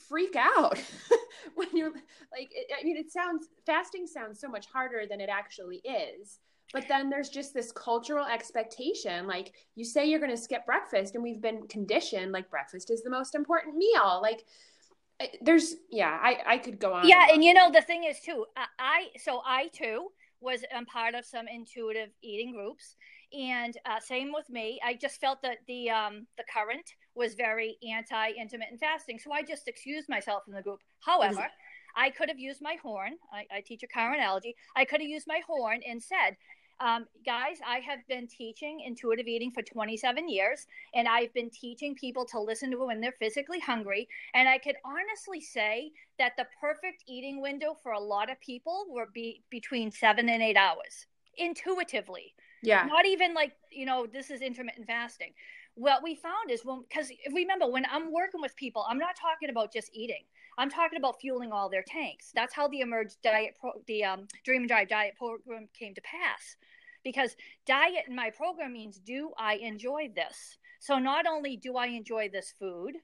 freak 0.08 0.36
out 0.36 0.78
when 1.54 1.68
you're 1.72 1.92
like, 2.32 2.52
I 2.78 2.84
mean, 2.84 2.98
it 2.98 3.10
sounds, 3.10 3.48
fasting 3.64 4.06
sounds 4.06 4.40
so 4.40 4.48
much 4.48 4.66
harder 4.66 5.04
than 5.08 5.20
it 5.20 5.30
actually 5.30 5.78
is. 5.78 6.38
But 6.72 6.86
then 6.86 7.10
there's 7.10 7.30
just 7.30 7.52
this 7.52 7.72
cultural 7.72 8.26
expectation. 8.26 9.26
Like 9.26 9.52
you 9.74 9.84
say 9.84 10.06
you're 10.06 10.20
going 10.20 10.30
to 10.30 10.36
skip 10.36 10.64
breakfast, 10.66 11.14
and 11.14 11.22
we've 11.22 11.40
been 11.40 11.66
conditioned 11.66 12.32
like 12.32 12.50
breakfast 12.50 12.90
is 12.90 13.02
the 13.02 13.10
most 13.10 13.34
important 13.34 13.76
meal. 13.76 14.20
Like 14.22 14.44
there's, 15.42 15.74
yeah, 15.90 16.18
I, 16.22 16.38
I 16.46 16.58
could 16.58 16.78
go 16.78 16.94
on. 16.94 17.08
Yeah. 17.08 17.26
And, 17.30 17.44
you 17.44 17.54
know, 17.54 17.70
the 17.70 17.82
thing 17.82 18.04
is, 18.04 18.20
too, 18.20 18.46
I, 18.78 19.08
so 19.18 19.42
I 19.44 19.68
too 19.68 20.08
was 20.40 20.64
um, 20.74 20.86
part 20.86 21.14
of 21.14 21.26
some 21.26 21.46
intuitive 21.48 22.10
eating 22.22 22.54
groups, 22.54 22.96
and 23.38 23.76
uh, 23.84 24.00
same 24.00 24.32
with 24.32 24.48
me. 24.48 24.80
I 24.84 24.94
just 24.94 25.20
felt 25.20 25.42
that 25.42 25.58
the 25.68 25.90
um, 25.90 26.26
the 26.38 26.44
current 26.52 26.94
was 27.14 27.34
very 27.34 27.76
anti 27.88 28.30
intermittent 28.40 28.80
fasting, 28.80 29.18
so 29.18 29.32
I 29.32 29.42
just 29.42 29.68
excused 29.68 30.08
myself 30.08 30.44
from 30.44 30.54
the 30.54 30.62
group. 30.62 30.80
However, 31.04 31.46
I 31.94 32.10
could 32.10 32.28
have 32.28 32.38
used 32.38 32.62
my 32.62 32.76
horn. 32.82 33.14
I, 33.32 33.44
I 33.54 33.60
teach 33.60 33.82
a 33.82 33.86
car 33.88 34.14
analogy. 34.14 34.56
I 34.76 34.84
could 34.84 35.00
have 35.00 35.10
used 35.10 35.26
my 35.28 35.40
horn 35.46 35.80
and 35.86 36.02
said, 36.02 36.36
um, 36.80 37.06
guys, 37.26 37.58
I 37.66 37.78
have 37.80 38.00
been 38.08 38.26
teaching 38.26 38.80
intuitive 38.80 39.26
eating 39.26 39.50
for 39.50 39.62
27 39.62 40.28
years, 40.28 40.66
and 40.94 41.06
I've 41.06 41.32
been 41.34 41.50
teaching 41.50 41.94
people 41.94 42.24
to 42.26 42.40
listen 42.40 42.70
to 42.70 42.86
when 42.86 43.00
they're 43.00 43.12
physically 43.18 43.60
hungry. 43.60 44.08
And 44.34 44.48
I 44.48 44.58
could 44.58 44.76
honestly 44.84 45.40
say 45.40 45.92
that 46.18 46.32
the 46.38 46.46
perfect 46.60 47.04
eating 47.06 47.42
window 47.42 47.76
for 47.82 47.92
a 47.92 48.00
lot 48.00 48.30
of 48.30 48.40
people 48.40 48.86
would 48.88 49.12
be 49.12 49.42
between 49.50 49.90
seven 49.90 50.28
and 50.30 50.42
eight 50.42 50.56
hours 50.56 51.06
intuitively. 51.36 52.34
Yeah. 52.62 52.86
Not 52.86 53.06
even 53.06 53.34
like, 53.34 53.52
you 53.70 53.86
know, 53.86 54.06
this 54.06 54.30
is 54.30 54.40
intermittent 54.40 54.86
fasting. 54.86 55.32
What 55.74 56.02
we 56.02 56.14
found 56.14 56.50
is 56.50 56.64
when, 56.64 56.82
because 56.88 57.10
remember, 57.32 57.66
when 57.66 57.86
I'm 57.90 58.12
working 58.12 58.40
with 58.40 58.56
people, 58.56 58.84
I'm 58.88 58.98
not 58.98 59.16
talking 59.20 59.50
about 59.50 59.72
just 59.72 59.90
eating. 59.92 60.24
I'm 60.58 60.70
talking 60.70 60.98
about 60.98 61.20
fueling 61.20 61.52
all 61.52 61.70
their 61.70 61.84
tanks. 61.86 62.32
That's 62.34 62.54
how 62.54 62.68
the 62.68 62.80
emerged 62.80 63.16
diet, 63.22 63.56
pro, 63.58 63.72
the 63.86 64.04
um, 64.04 64.28
Dream 64.44 64.62
and 64.62 64.68
Drive 64.68 64.88
diet 64.88 65.14
program 65.16 65.68
came 65.72 65.94
to 65.94 66.02
pass. 66.02 66.56
Because 67.04 67.36
diet 67.66 68.04
in 68.08 68.14
my 68.14 68.30
program 68.30 68.72
means 68.72 68.98
do 68.98 69.32
I 69.38 69.54
enjoy 69.54 70.10
this? 70.14 70.58
So 70.80 70.98
not 70.98 71.26
only 71.26 71.56
do 71.56 71.76
I 71.76 71.86
enjoy 71.86 72.28
this 72.28 72.52
food, 72.58 72.94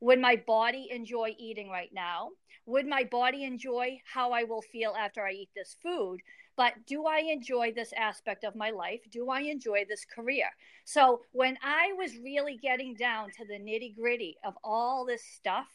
would 0.00 0.20
my 0.20 0.36
body 0.36 0.88
enjoy 0.90 1.34
eating 1.38 1.70
right 1.70 1.90
now? 1.92 2.30
Would 2.66 2.86
my 2.86 3.04
body 3.04 3.44
enjoy 3.44 4.00
how 4.04 4.32
I 4.32 4.42
will 4.44 4.60
feel 4.60 4.94
after 4.98 5.24
I 5.24 5.32
eat 5.32 5.50
this 5.54 5.76
food? 5.82 6.20
But 6.56 6.74
do 6.86 7.06
I 7.06 7.18
enjoy 7.18 7.72
this 7.72 7.92
aspect 7.96 8.44
of 8.44 8.56
my 8.56 8.70
life? 8.70 9.00
Do 9.10 9.30
I 9.30 9.40
enjoy 9.40 9.84
this 9.88 10.04
career? 10.04 10.48
So 10.84 11.22
when 11.32 11.58
I 11.62 11.92
was 11.96 12.16
really 12.18 12.56
getting 12.56 12.94
down 12.94 13.30
to 13.38 13.44
the 13.46 13.58
nitty 13.58 13.94
gritty 13.94 14.36
of 14.44 14.54
all 14.64 15.04
this 15.04 15.22
stuff 15.22 15.68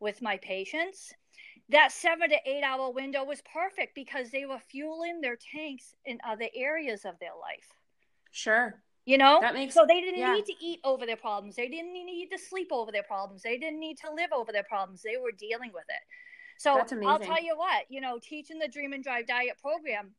with 0.00 0.22
my 0.22 0.38
patients, 0.38 1.12
that 1.70 1.92
seven 1.92 2.30
to 2.30 2.36
eight 2.46 2.62
hour 2.62 2.90
window 2.90 3.24
was 3.24 3.42
perfect 3.52 3.94
because 3.94 4.30
they 4.30 4.46
were 4.46 4.58
fueling 4.58 5.20
their 5.20 5.36
tanks 5.36 5.94
in 6.04 6.18
other 6.26 6.46
areas 6.54 7.04
of 7.04 7.18
their 7.18 7.34
life. 7.40 7.72
Sure. 8.30 8.82
You 9.04 9.16
know, 9.16 9.38
that 9.40 9.54
makes 9.54 9.74
so 9.74 9.86
they 9.88 10.02
didn't 10.02 10.20
yeah. 10.20 10.34
need 10.34 10.44
to 10.46 10.54
eat 10.60 10.80
over 10.84 11.06
their 11.06 11.16
problems. 11.16 11.56
They 11.56 11.68
didn't 11.68 11.94
need 11.94 12.28
to 12.30 12.38
sleep 12.38 12.68
over 12.70 12.92
their 12.92 13.02
problems. 13.02 13.42
They 13.42 13.56
didn't 13.56 13.80
need 13.80 13.96
to 13.98 14.12
live 14.12 14.30
over 14.34 14.52
their 14.52 14.64
problems. 14.64 15.02
They 15.02 15.16
were 15.16 15.32
dealing 15.32 15.70
with 15.72 15.86
it. 15.88 16.02
So 16.58 16.78
I'll 17.06 17.18
tell 17.18 17.42
you 17.42 17.56
what, 17.56 17.84
you 17.88 18.00
know, 18.00 18.18
teaching 18.20 18.58
the 18.58 18.68
Dream 18.68 18.92
and 18.92 19.02
Drive 19.02 19.26
Diet 19.26 19.56
program, 19.62 20.10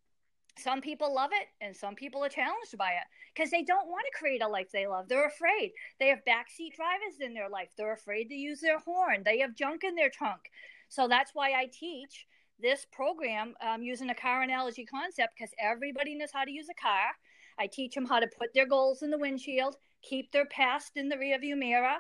some 0.57 0.81
people 0.81 1.13
love 1.13 1.31
it 1.33 1.47
and 1.62 1.75
some 1.75 1.95
people 1.95 2.23
are 2.23 2.29
challenged 2.29 2.77
by 2.77 2.91
it 2.91 3.07
because 3.33 3.51
they 3.51 3.63
don't 3.63 3.89
want 3.89 4.05
to 4.12 4.17
create 4.17 4.41
a 4.41 4.47
life 4.47 4.71
they 4.71 4.88
love. 4.88 5.07
They're 5.07 5.27
afraid. 5.27 5.71
They 5.99 6.07
have 6.07 6.19
backseat 6.19 6.75
drivers 6.75 7.19
in 7.19 7.33
their 7.33 7.49
life. 7.49 7.69
They're 7.77 7.93
afraid 7.93 8.29
to 8.29 8.35
use 8.35 8.62
their 8.62 8.79
horn. 8.79 9.21
They 9.23 9.39
have 9.39 9.55
junk 9.55 9.83
in 9.83 9.95
their 9.95 10.09
trunk. 10.09 10.49
So 10.89 11.08
that's 11.08 11.32
why 11.34 11.52
I 11.52 11.69
teach 11.71 12.28
this 12.62 12.86
program 12.91 13.54
um, 13.65 13.82
using 13.82 14.10
a 14.10 14.15
car 14.15 14.41
analogy 14.41 14.86
concept 14.86 15.36
because 15.38 15.52
everybody 15.60 16.15
knows 16.15 16.32
how 16.34 16.43
to 16.43 16.52
use 16.52 16.67
a 16.69 16.82
car. 16.82 17.12
I 17.58 17.67
teach 17.67 17.95
them 17.95 18.06
how 18.06 18.19
to 18.19 18.28
put 18.28 18.54
their 18.54 18.65
goals 18.65 19.02
in 19.02 19.12
the 19.12 19.17
windshield, 19.17 19.75
keep 20.02 20.32
their 20.32 20.45
past 20.45 20.97
in 20.97 21.10
the 21.10 21.15
rearview 21.15 21.58
mirror, 21.58 21.97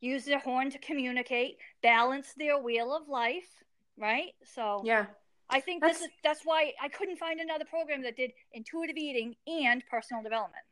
use 0.00 0.24
their 0.24 0.38
horn 0.38 0.70
to 0.70 0.78
communicate, 0.78 1.56
balance 1.82 2.34
their 2.36 2.58
wheel 2.58 2.94
of 2.94 3.08
life, 3.08 3.48
right? 3.96 4.32
So 4.44 4.82
yeah, 4.84 5.06
I 5.48 5.60
think 5.60 5.82
that's, 5.82 6.00
this 6.00 6.08
is 6.08 6.14
that's 6.22 6.40
why 6.44 6.72
I 6.82 6.88
couldn't 6.88 7.18
find 7.18 7.40
another 7.40 7.64
program 7.64 8.02
that 8.02 8.16
did 8.16 8.32
intuitive 8.52 8.96
eating 8.96 9.34
and 9.46 9.82
personal 9.90 10.22
development. 10.22 10.64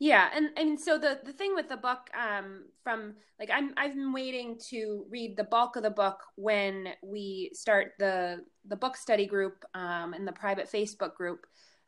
Yeah, 0.00 0.28
and 0.32 0.50
and 0.56 0.78
so 0.80 0.96
the 0.96 1.18
the 1.24 1.32
thing 1.32 1.54
with 1.56 1.68
the 1.68 1.76
book, 1.76 2.08
um, 2.16 2.66
from 2.84 3.14
like 3.40 3.50
I'm 3.52 3.74
I've 3.76 3.94
been 3.94 4.12
waiting 4.12 4.56
to 4.70 5.04
read 5.10 5.36
the 5.36 5.42
bulk 5.44 5.74
of 5.74 5.82
the 5.82 5.90
book 5.90 6.20
when 6.36 6.90
we 7.02 7.50
start 7.52 7.94
the 7.98 8.44
the 8.64 8.76
book 8.76 8.96
study 8.96 9.26
group 9.26 9.64
um, 9.74 10.14
and 10.14 10.26
the 10.26 10.32
private 10.32 10.70
Facebook 10.70 11.14
group, 11.16 11.46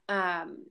um, 0.08 0.66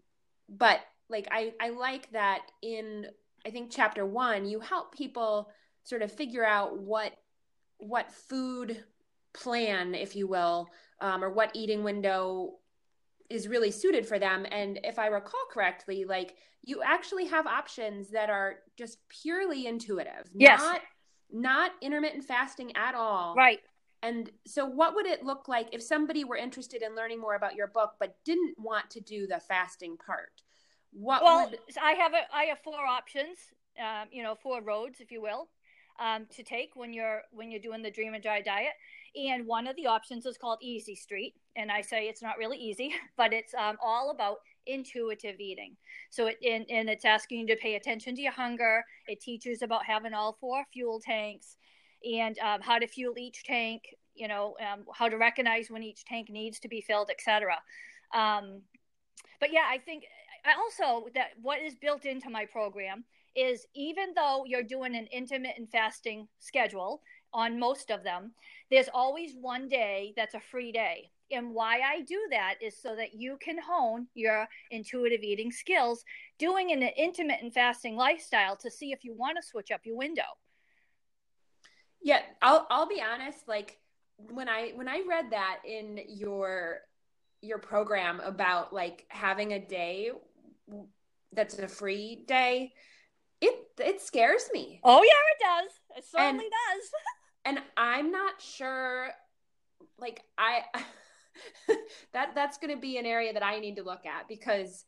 but 0.50 0.82
like 1.10 1.30
I 1.32 1.54
I 1.62 1.70
like 1.70 2.12
that 2.12 2.42
in 2.62 3.06
I 3.46 3.52
think 3.52 3.72
chapter 3.72 4.06
one 4.06 4.46
you 4.46 4.60
help 4.60 4.94
people 4.94 5.50
sort 5.86 6.02
of 6.02 6.12
figure 6.12 6.46
out 6.46 6.78
what 6.78 7.14
what 7.78 8.12
food 8.12 8.84
plan, 9.34 9.96
if 9.96 10.14
you 10.16 10.28
will, 10.28 10.68
um, 11.00 11.24
or 11.24 11.30
what 11.30 11.52
eating 11.54 11.84
window 11.84 12.56
is 13.30 13.48
really 13.48 13.72
suited 13.72 14.06
for 14.06 14.20
them. 14.20 14.46
And 14.52 14.80
if 14.84 15.00
I 15.00 15.08
recall 15.08 15.42
correctly, 15.52 16.06
like 16.06 16.36
you 16.64 16.82
actually 16.84 17.26
have 17.26 17.48
options 17.48 18.10
that 18.10 18.30
are 18.30 18.58
just 18.78 18.98
purely 19.10 19.68
intuitive. 19.68 20.30
Yes. 20.34 20.60
Not 20.60 20.82
not 21.32 21.72
intermittent 21.82 22.26
fasting 22.26 22.76
at 22.76 22.96
all. 22.96 23.36
Right. 23.36 23.60
And 24.02 24.32
so 24.48 24.66
what 24.66 24.96
would 24.96 25.06
it 25.06 25.24
look 25.24 25.48
like 25.48 25.70
if 25.74 25.84
somebody 25.84 26.24
were 26.24 26.38
interested 26.38 26.82
in 26.82 26.96
learning 26.96 27.20
more 27.20 27.36
about 27.36 27.56
your 27.56 27.68
book 27.68 27.94
but 28.00 28.16
didn't 28.26 28.56
want 28.58 28.90
to 28.92 29.02
do 29.02 29.28
the 29.28 29.40
fasting 29.40 29.98
part? 29.98 30.42
What 30.92 31.22
well, 31.24 31.50
would... 31.50 31.60
I 31.82 31.92
have 31.92 32.14
a, 32.14 32.22
I 32.34 32.46
have 32.46 32.60
four 32.60 32.84
options, 32.86 33.38
um, 33.78 34.08
you 34.12 34.24
know, 34.24 34.36
four 34.36 34.62
roads, 34.62 35.02
if 35.02 35.12
you 35.12 35.22
will, 35.22 35.50
um, 36.00 36.26
to 36.36 36.44
take 36.44 36.72
when 36.76 36.94
you're 36.94 37.22
when 37.32 37.52
you're 37.52 37.60
doing 37.60 37.82
the 37.82 37.92
Dream 37.92 38.14
and 38.14 38.24
Drive 38.24 38.46
diet. 38.46 38.74
And 39.16 39.46
one 39.48 39.68
of 39.68 39.76
the 39.76 39.88
options 39.88 40.26
is 40.26 40.38
called 40.38 40.60
Easy 40.62 40.96
Street. 40.96 41.36
And 41.56 41.72
I 41.72 41.82
say 41.82 42.08
it's 42.08 42.22
not 42.22 42.38
really 42.38 42.58
easy, 42.58 42.94
but 43.18 43.34
it's 43.34 43.54
um, 43.54 43.78
all 43.84 44.12
about 44.12 44.38
intuitive 44.66 45.40
eating. 45.40 45.76
So 46.10 46.28
it 46.28 46.38
and, 46.46 46.66
and 46.70 46.90
it's 46.90 47.06
asking 47.06 47.42
you 47.42 47.48
to 47.48 47.56
pay 47.56 47.76
attention 47.76 48.16
to 48.16 48.22
your 48.22 48.32
hunger. 48.32 48.84
It 49.08 49.22
teaches 49.22 49.62
about 49.62 49.86
having 49.86 50.14
all 50.14 50.38
four 50.40 50.64
fuel 50.72 51.00
tanks 51.00 51.58
and 52.04 52.38
um, 52.40 52.62
how 52.62 52.78
to 52.80 52.88
fuel 52.88 53.18
each 53.18 53.44
tank. 53.44 53.84
You 54.16 54.28
know 54.28 54.56
um, 54.60 54.86
how 54.94 55.08
to 55.08 55.18
recognize 55.18 55.70
when 55.70 55.84
each 55.84 56.04
tank 56.06 56.30
needs 56.30 56.60
to 56.60 56.68
be 56.68 56.82
filled, 56.82 57.10
etc. 57.10 57.56
Um, 58.14 58.62
but 59.40 59.52
yeah, 59.52 59.66
I 59.70 59.78
think 59.78 60.04
I 60.46 60.54
also 60.58 61.08
that 61.16 61.30
what 61.42 61.62
is 61.62 61.76
built 61.76 62.06
into 62.06 62.30
my 62.30 62.46
program 62.46 63.04
is 63.36 63.66
even 63.76 64.14
though 64.16 64.44
you're 64.46 64.64
doing 64.64 64.96
an 64.96 65.08
intermittent 65.12 65.70
fasting 65.72 66.28
schedule 66.40 67.02
on 67.34 67.60
most 67.60 67.92
of 67.92 68.04
them, 68.04 68.32
there's 68.70 68.90
always 68.94 69.36
one 69.40 69.68
day 69.68 70.14
that's 70.16 70.36
a 70.36 70.40
free 70.40 70.72
day. 70.72 71.12
And 71.32 71.54
why 71.54 71.80
I 71.82 72.02
do 72.02 72.20
that 72.32 72.56
is 72.62 72.82
so 72.82 72.96
that 72.96 73.14
you 73.14 73.38
can 73.40 73.58
hone 73.62 74.08
your 74.16 74.48
intuitive 74.72 75.22
eating 75.22 75.52
skills 75.52 76.04
doing 76.40 76.72
an 76.72 76.82
intermittent 76.82 77.54
fasting 77.54 77.96
lifestyle 77.96 78.56
to 78.58 78.72
see 78.72 78.92
if 78.92 79.04
you 79.04 79.14
want 79.14 79.38
to 79.38 79.48
switch 79.48 79.70
up 79.72 79.82
your 79.84 79.98
window. 79.98 80.24
Yeah, 82.02 82.22
I'll 82.42 82.66
I'll 82.70 82.88
be 82.88 83.02
honest 83.02 83.48
like 83.48 83.78
when 84.18 84.50
I 84.50 84.72
when 84.76 84.88
I 84.88 85.04
read 85.08 85.32
that 85.32 85.60
in 85.66 86.00
your 86.08 86.80
your 87.42 87.60
program 87.60 88.20
about 88.22 88.74
like 88.74 89.06
having 89.10 89.54
a 89.54 89.60
day 89.60 90.12
that's 91.34 91.60
a 91.60 91.68
free 91.68 92.24
day, 92.28 92.74
it 93.42 93.56
it 93.78 94.02
scares 94.02 94.50
me. 94.54 94.80
Oh 94.84 95.04
yeah, 95.04 95.10
it 95.10 95.64
does. 95.64 95.72
It 95.98 96.06
certainly 96.06 96.46
and, 96.46 96.52
does. 96.52 96.92
and 97.46 97.60
I'm 97.78 98.12
not 98.12 98.42
sure 98.42 99.10
like 99.98 100.24
I 100.38 100.64
that 102.14 102.36
that's 102.36 102.58
going 102.58 102.74
to 102.74 102.80
be 102.80 102.98
an 102.98 103.06
area 103.06 103.34
that 103.34 103.44
I 103.44 103.60
need 103.60 103.76
to 103.78 103.84
look 103.84 104.06
at 104.06 104.28
because 104.28 104.86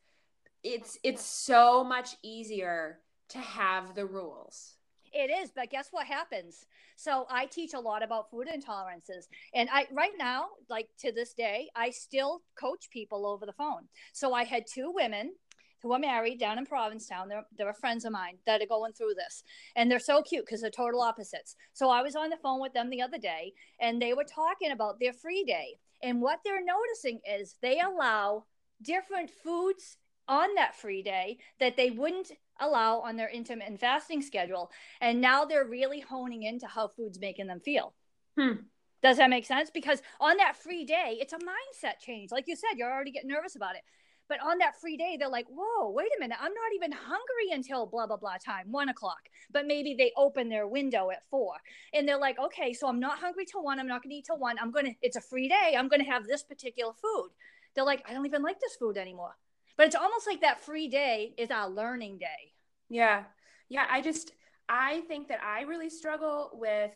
it's 0.62 0.98
it's 1.02 1.24
so 1.24 1.82
much 1.82 2.16
easier 2.22 2.98
to 3.30 3.38
have 3.38 3.94
the 3.94 4.06
rules. 4.06 4.74
It 5.14 5.30
is, 5.30 5.50
but 5.54 5.68
guess 5.70 5.88
what 5.90 6.06
happens? 6.06 6.64
So 6.96 7.26
I 7.28 7.44
teach 7.44 7.74
a 7.74 7.80
lot 7.80 8.02
about 8.02 8.30
food 8.30 8.46
intolerances, 8.48 9.26
and 9.54 9.68
I 9.70 9.86
right 9.92 10.12
now, 10.18 10.46
like 10.70 10.88
to 11.00 11.12
this 11.12 11.34
day, 11.34 11.68
I 11.76 11.90
still 11.90 12.42
coach 12.58 12.88
people 12.90 13.26
over 13.26 13.44
the 13.44 13.52
phone. 13.52 13.88
So 14.12 14.32
I 14.32 14.44
had 14.44 14.64
two 14.66 14.90
women 14.94 15.32
who 15.82 15.92
are 15.92 15.98
married 15.98 16.38
down 16.38 16.58
in 16.58 16.66
Provincetown. 16.66 17.28
They're, 17.28 17.44
they're 17.56 17.74
friends 17.74 18.04
of 18.04 18.12
mine 18.12 18.38
that 18.46 18.62
are 18.62 18.66
going 18.66 18.92
through 18.92 19.14
this. 19.14 19.42
And 19.76 19.90
they're 19.90 19.98
so 19.98 20.22
cute 20.22 20.46
because 20.46 20.60
they're 20.60 20.70
total 20.70 21.02
opposites. 21.02 21.56
So 21.72 21.90
I 21.90 22.02
was 22.02 22.16
on 22.16 22.30
the 22.30 22.36
phone 22.36 22.60
with 22.60 22.72
them 22.72 22.90
the 22.90 23.02
other 23.02 23.18
day 23.18 23.52
and 23.80 24.00
they 24.00 24.14
were 24.14 24.24
talking 24.24 24.70
about 24.70 25.00
their 25.00 25.12
free 25.12 25.44
day. 25.44 25.78
And 26.02 26.20
what 26.20 26.40
they're 26.44 26.64
noticing 26.64 27.20
is 27.28 27.56
they 27.62 27.80
allow 27.80 28.44
different 28.82 29.30
foods 29.30 29.96
on 30.28 30.54
that 30.54 30.76
free 30.76 31.02
day 31.02 31.38
that 31.60 31.76
they 31.76 31.90
wouldn't 31.90 32.30
allow 32.60 33.00
on 33.00 33.16
their 33.16 33.30
intermittent 33.30 33.80
fasting 33.80 34.22
schedule. 34.22 34.70
And 35.00 35.20
now 35.20 35.44
they're 35.44 35.66
really 35.66 36.00
honing 36.00 36.44
into 36.44 36.66
how 36.66 36.88
food's 36.88 37.18
making 37.18 37.48
them 37.48 37.60
feel. 37.60 37.94
Hmm. 38.38 38.52
Does 39.02 39.16
that 39.16 39.30
make 39.30 39.46
sense? 39.46 39.68
Because 39.68 40.00
on 40.20 40.36
that 40.36 40.56
free 40.56 40.84
day, 40.84 41.18
it's 41.20 41.32
a 41.32 41.38
mindset 41.38 41.98
change. 42.00 42.30
Like 42.30 42.44
you 42.46 42.54
said, 42.54 42.76
you're 42.76 42.92
already 42.92 43.10
getting 43.10 43.30
nervous 43.30 43.56
about 43.56 43.74
it. 43.74 43.82
But 44.32 44.40
on 44.40 44.56
that 44.60 44.80
free 44.80 44.96
day, 44.96 45.18
they're 45.18 45.28
like, 45.28 45.44
whoa, 45.54 45.90
wait 45.90 46.08
a 46.16 46.18
minute. 46.18 46.38
I'm 46.40 46.54
not 46.54 46.72
even 46.74 46.90
hungry 46.90 47.52
until 47.52 47.84
blah, 47.84 48.06
blah, 48.06 48.16
blah 48.16 48.38
time, 48.42 48.72
one 48.72 48.88
o'clock. 48.88 49.28
But 49.50 49.66
maybe 49.66 49.92
they 49.92 50.10
open 50.16 50.48
their 50.48 50.66
window 50.66 51.10
at 51.10 51.28
four. 51.28 51.56
And 51.92 52.08
they're 52.08 52.16
like, 52.18 52.38
okay, 52.38 52.72
so 52.72 52.88
I'm 52.88 52.98
not 52.98 53.18
hungry 53.18 53.44
till 53.44 53.62
one. 53.62 53.78
I'm 53.78 53.86
not 53.86 54.02
going 54.02 54.08
to 54.08 54.16
eat 54.16 54.24
till 54.24 54.38
one. 54.38 54.56
I'm 54.58 54.70
going 54.70 54.86
to, 54.86 54.92
it's 55.02 55.16
a 55.16 55.20
free 55.20 55.50
day. 55.50 55.76
I'm 55.76 55.86
going 55.86 56.00
to 56.02 56.10
have 56.10 56.26
this 56.26 56.42
particular 56.42 56.94
food. 56.94 57.28
they're 57.74 57.84
like, 57.84 58.06
I 58.08 58.14
don't 58.14 58.24
even 58.24 58.42
like 58.42 58.58
this 58.58 58.74
food 58.74 58.96
anymore. 58.96 59.36
But 59.76 59.88
it's 59.88 59.96
almost 59.96 60.26
like 60.26 60.40
that 60.40 60.64
free 60.64 60.88
day 60.88 61.34
is 61.36 61.50
our 61.50 61.68
learning 61.68 62.16
day. 62.16 62.54
Yeah. 62.88 63.24
Yeah. 63.68 63.84
I 63.90 64.00
just, 64.00 64.32
I 64.66 65.02
think 65.08 65.28
that 65.28 65.42
I 65.44 65.64
really 65.64 65.90
struggle 65.90 66.52
with 66.54 66.92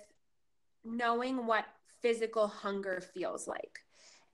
knowing 0.86 1.44
what 1.44 1.66
physical 2.00 2.48
hunger 2.48 3.02
feels 3.12 3.46
like. 3.46 3.80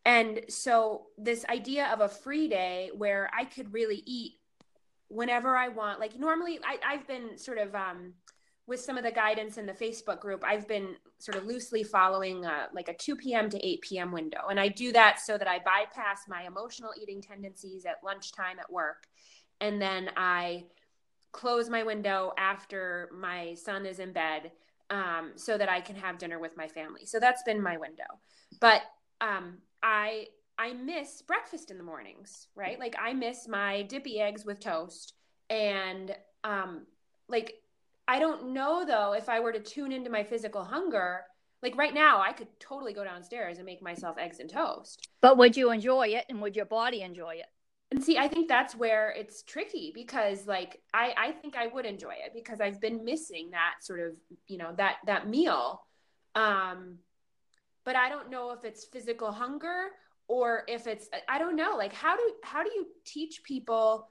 And 0.05 0.41
so, 0.49 1.07
this 1.17 1.45
idea 1.47 1.87
of 1.93 2.01
a 2.01 2.09
free 2.09 2.49
day 2.49 2.91
where 2.95 3.31
I 3.33 3.45
could 3.45 3.73
really 3.73 4.03
eat 4.05 4.33
whenever 5.09 5.57
I 5.57 5.69
want, 5.69 6.01
like 6.01 6.19
normally, 6.19 6.59
I, 6.65 6.79
I've 6.95 7.07
been 7.07 7.39
sort 7.39 7.59
of, 7.59 7.75
um, 7.75 8.15
with 8.67 8.81
some 8.81 8.97
of 8.97 9.05
the 9.05 9.13
guidance 9.13 9.59
in 9.59 9.67
the 9.67 9.73
Facebook 9.73 10.21
group, 10.21 10.43
I've 10.45 10.67
been 10.67 10.97
sort 11.19 11.37
of 11.37 11.45
loosely 11.45 11.83
following 11.83 12.47
uh, 12.47 12.67
like 12.73 12.89
a 12.89 12.95
2 12.95 13.17
p.m. 13.17 13.51
to 13.51 13.65
8 13.65 13.81
p.m. 13.83 14.13
window. 14.13 14.49
And 14.51 14.59
I 14.59 14.69
do 14.69 14.93
that 14.93 15.21
so 15.21 15.37
that 15.37 15.49
I 15.49 15.59
bypass 15.59 16.23
my 16.29 16.45
emotional 16.47 16.91
eating 17.01 17.21
tendencies 17.21 17.85
at 17.85 17.97
lunchtime 18.05 18.59
at 18.59 18.73
work. 18.73 19.07
And 19.61 19.81
then 19.81 20.11
I 20.17 20.65
close 21.33 21.69
my 21.69 21.83
window 21.83 22.33
after 22.39 23.11
my 23.13 23.55
son 23.55 23.87
is 23.87 23.99
in 23.99 24.13
bed 24.13 24.53
um, 24.91 25.33
so 25.35 25.57
that 25.59 25.69
I 25.69 25.81
can 25.81 25.97
have 25.97 26.19
dinner 26.19 26.39
with 26.39 26.57
my 26.57 26.69
family. 26.69 27.07
So 27.07 27.19
that's 27.19 27.43
been 27.43 27.63
my 27.63 27.77
window. 27.79 28.05
But 28.61 28.83
um, 29.21 29.59
I 29.83 30.27
I 30.59 30.75
miss 30.75 31.23
breakfast 31.23 31.71
in 31.71 31.79
the 31.79 31.85
mornings, 31.85 32.49
right? 32.55 32.79
Like 32.79 32.95
I 33.01 33.13
miss 33.13 33.49
my 33.49 33.83
dippy 33.83 34.21
eggs 34.21 34.45
with 34.45 34.61
toast, 34.61 35.15
and 35.51 36.15
um, 36.45 36.87
like 37.29 37.55
I 38.09 38.19
don't 38.19 38.53
know 38.53 38.85
though 38.87 39.15
if 39.15 39.29
I 39.29 39.41
were 39.41 39.53
to 39.53 39.61
tune 39.61 39.93
into 39.93 40.11
my 40.11 40.25
physical 40.25 40.65
hunger. 40.65 41.23
Like 41.63 41.77
right 41.77 41.95
now, 41.95 42.21
I 42.21 42.33
could 42.33 42.49
totally 42.59 42.93
go 42.93 43.05
downstairs 43.05 43.59
and 43.59 43.67
make 43.67 43.81
myself 43.83 44.19
eggs 44.19 44.41
and 44.41 44.51
toast. 44.51 45.09
But 45.21 45.39
would 45.39 45.57
you 45.57 45.71
enjoy 45.71 46.09
it, 46.09 46.25
and 46.29 46.43
would 46.43 46.57
your 46.57 46.65
body 46.65 47.03
enjoy 47.03 47.35
it? 47.37 47.47
and 47.93 48.03
see 48.03 48.19
i 48.19 48.27
think 48.27 48.49
that's 48.49 48.75
where 48.75 49.11
it's 49.11 49.43
tricky 49.43 49.93
because 49.95 50.47
like 50.47 50.81
i 50.95 51.15
i 51.17 51.31
think 51.31 51.57
i 51.57 51.67
would 51.67 51.85
enjoy 51.85 52.13
it 52.13 52.33
because 52.35 52.61
i've 52.61 52.81
been 52.81 53.05
missing 53.05 53.51
that 53.51 53.75
sort 53.83 54.01
of 54.01 54.15
you 54.47 54.57
know 54.57 54.73
that 54.77 54.97
that 55.07 55.29
meal 55.29 55.83
um 56.35 56.97
but 57.85 57.97
i 57.97 58.09
don't 58.09 58.31
know 58.31 58.51
if 58.51 58.65
it's 58.65 58.85
physical 58.85 59.33
hunger 59.33 59.87
or 60.29 60.65
if 60.69 60.87
it's 60.87 61.09
i 61.29 61.39
don't 61.39 61.57
know 61.57 61.77
like 61.77 61.93
how 61.93 62.17
do 62.17 62.33
how 62.43 62.63
do 62.63 62.71
you 62.75 62.87
teach 63.05 63.43
people 63.45 64.09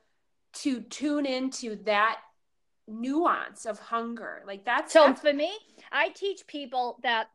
to 0.53 0.81
tune 0.81 1.25
into 1.25 1.77
that 1.83 2.19
nuance 2.87 3.65
of 3.65 3.79
hunger 3.79 4.43
like 4.45 4.65
that's 4.65 4.91
so 4.91 5.05
that's... 5.05 5.21
for 5.21 5.33
me 5.33 5.51
i 5.91 6.09
teach 6.09 6.45
people 6.47 6.99
that 7.03 7.27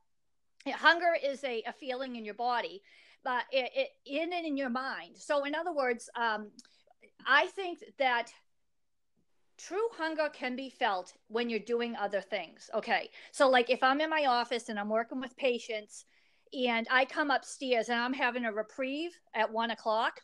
hunger 0.69 1.17
is 1.25 1.43
a, 1.45 1.63
a 1.67 1.73
feeling 1.73 2.17
in 2.17 2.25
your 2.25 2.35
body 2.35 2.83
but 3.27 3.43
it, 3.51 3.73
it, 3.75 3.89
in 4.07 4.33
and 4.33 4.47
in 4.47 4.57
your 4.57 4.71
mind. 4.71 5.17
So, 5.17 5.45
in 5.45 5.55
other 5.57 5.73
words, 5.73 6.09
um, 6.15 6.47
I 7.27 7.49
think 7.49 7.83
that 7.99 8.31
true 9.59 9.89
hunger 9.99 10.29
can 10.33 10.55
be 10.55 10.71
felt 10.71 11.13
when 11.27 11.51
you're 11.51 11.59
doing 11.59 11.97
other 11.97 12.21
things. 12.21 12.71
Okay. 12.73 13.11
So, 13.33 13.51
like 13.51 13.69
if 13.69 13.83
I'm 13.83 14.01
in 14.01 14.09
my 14.09 14.27
office 14.27 14.69
and 14.69 14.79
I'm 14.79 14.89
working 14.89 15.21
with 15.21 15.37
patients 15.37 16.05
and 16.55 16.87
I 16.91 17.05
come 17.05 17.31
upstairs 17.31 17.89
and 17.89 17.99
I'm 17.99 18.13
having 18.13 18.45
a 18.45 18.53
reprieve 18.53 19.13
at 19.35 19.53
one 19.53 19.71
o'clock, 19.71 20.21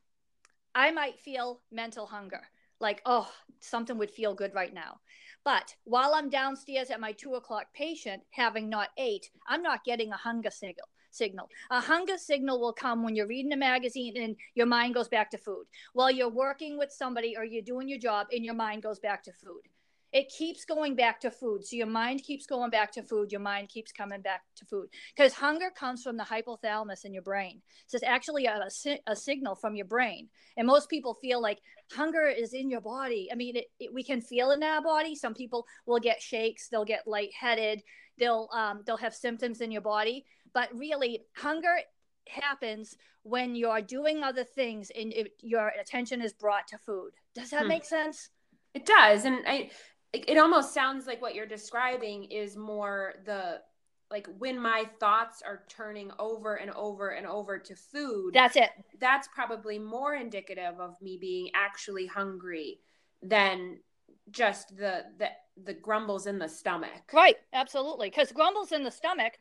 I 0.75 0.91
might 0.91 1.19
feel 1.19 1.61
mental 1.71 2.07
hunger. 2.07 2.41
Like, 2.81 3.03
oh, 3.07 3.31
something 3.61 3.99
would 3.99 4.11
feel 4.11 4.35
good 4.35 4.55
right 4.55 4.73
now. 4.73 5.01
But 5.45 5.75
while 5.85 6.15
I'm 6.15 6.31
downstairs 6.31 6.91
at 6.91 7.01
my 7.01 7.13
two 7.13 7.35
o'clock 7.35 7.67
patient 7.75 8.23
having 8.31 8.69
not 8.69 8.89
ate, 8.97 9.31
I'm 9.47 9.63
not 9.63 9.85
getting 9.85 10.13
a 10.13 10.17
hunger 10.17 10.51
signal 10.51 10.89
signal. 11.13 11.49
A 11.71 11.81
hunger 11.81 12.17
signal 12.17 12.61
will 12.61 12.73
come 12.73 13.03
when 13.03 13.15
you're 13.15 13.27
reading 13.27 13.53
a 13.53 13.57
magazine 13.57 14.17
and 14.17 14.37
your 14.55 14.67
mind 14.67 14.95
goes 14.95 15.09
back 15.09 15.31
to 15.31 15.39
food. 15.39 15.67
While 15.93 16.11
you're 16.11 16.31
working 16.31 16.79
with 16.79 16.91
somebody 16.91 17.37
or 17.37 17.45
you're 17.45 17.63
doing 17.63 17.89
your 17.89 17.99
job 17.99 18.29
and 18.33 18.45
your 18.45 18.55
mind 18.55 18.83
goes 18.83 18.99
back 18.99 19.23
to 19.25 19.33
food. 19.33 19.63
It 20.13 20.29
keeps 20.29 20.65
going 20.65 20.95
back 20.95 21.21
to 21.21 21.31
food. 21.31 21.65
So 21.65 21.77
your 21.77 21.87
mind 21.87 22.23
keeps 22.23 22.47
going 22.47 22.71
back 22.71 22.93
to 22.93 23.03
food. 23.03 23.33
Your 23.33 23.41
mind 23.41 23.69
keeps 23.69 23.93
coming 23.93 24.21
back 24.21 24.43
to 24.57 24.65
food. 24.65 24.89
Because 25.17 25.33
hunger 25.33 25.71
comes 25.75 26.03
from 26.03 26.17
the 26.17 26.25
hypothalamus 26.25 27.05
in 27.05 27.13
your 27.13 27.23
brain. 27.23 27.63
So 27.87 27.97
it's 27.97 28.05
actually 28.05 28.47
a, 28.47 28.69
a 29.07 29.17
signal 29.17 29.55
from 29.55 29.75
your 29.75 29.87
brain. 29.87 30.29
And 30.57 30.67
most 30.67 30.91
people 30.91 31.15
feel 31.15 31.41
like 31.41 31.61
hunger 31.91 32.27
is 32.27 32.53
in 32.53 32.71
your 32.71 32.81
body. 32.83 33.29
I 33.33 33.37
mean, 33.37 33.57
it, 33.57 33.67
it, 33.81 33.93
we 33.93 34.05
can 34.05 34.21
feel 34.21 34.51
it 34.51 34.57
in 34.57 34.63
our 34.63 34.83
body. 34.83 35.15
Some 35.15 35.35
people 35.35 35.67
will 35.87 36.01
get 36.01 36.21
shakes, 36.21 36.69
they'll 36.69 36.85
get 36.85 37.07
lightheaded, 37.07 37.83
they'll 38.19 38.49
um, 38.53 38.83
they'll 38.87 38.97
have 38.97 39.15
symptoms 39.15 39.61
in 39.61 39.71
your 39.71 39.83
body 39.83 40.25
but 40.53 40.69
really 40.75 41.25
hunger 41.37 41.77
happens 42.29 42.97
when 43.23 43.55
you're 43.55 43.81
doing 43.81 44.23
other 44.23 44.45
things 44.45 44.91
and 44.97 45.13
it, 45.13 45.33
your 45.41 45.73
attention 45.81 46.21
is 46.21 46.33
brought 46.33 46.67
to 46.69 46.79
food 46.79 47.11
does 47.35 47.51
that 47.51 47.63
hmm. 47.63 47.69
make 47.69 47.85
sense 47.85 48.31
it 48.75 48.87
does 48.87 49.25
and 49.25 49.39
i 49.47 49.71
it 50.13 50.39
almost 50.39 50.75
sounds 50.75 51.07
like 51.07 51.23
what 51.23 51.35
you're 51.35 51.47
describing 51.47 52.25
is 52.25 52.57
more 52.57 53.15
the 53.25 53.61
like 54.11 54.29
when 54.39 54.59
my 54.59 54.85
thoughts 55.01 55.43
are 55.43 55.63
turning 55.69 56.11
over 56.19 56.57
and 56.57 56.71
over 56.73 57.11
and 57.11 57.27
over 57.27 57.59
to 57.59 57.75
food 57.75 58.35
that's 58.35 58.57
it. 58.57 58.71
that's 59.01 59.27
probably 59.29 59.79
more 59.79 60.15
indicative 60.15 60.79
of 60.79 61.01
me 61.01 61.17
being 61.19 61.49
actually 61.55 62.07
hungry 62.07 62.79
than 63.23 63.79
just 64.31 64.77
the 64.77 65.05
the 65.19 65.29
the 65.65 65.75
grumbles 65.75 66.27
in 66.27 66.39
the 66.39 66.49
stomach. 66.49 67.13
Right. 67.13 67.37
Absolutely. 67.53 68.09
Because 68.09 68.33
grumbles 68.33 68.73
in 68.73 68.85
the 68.85 68.91
stomach 68.91 69.35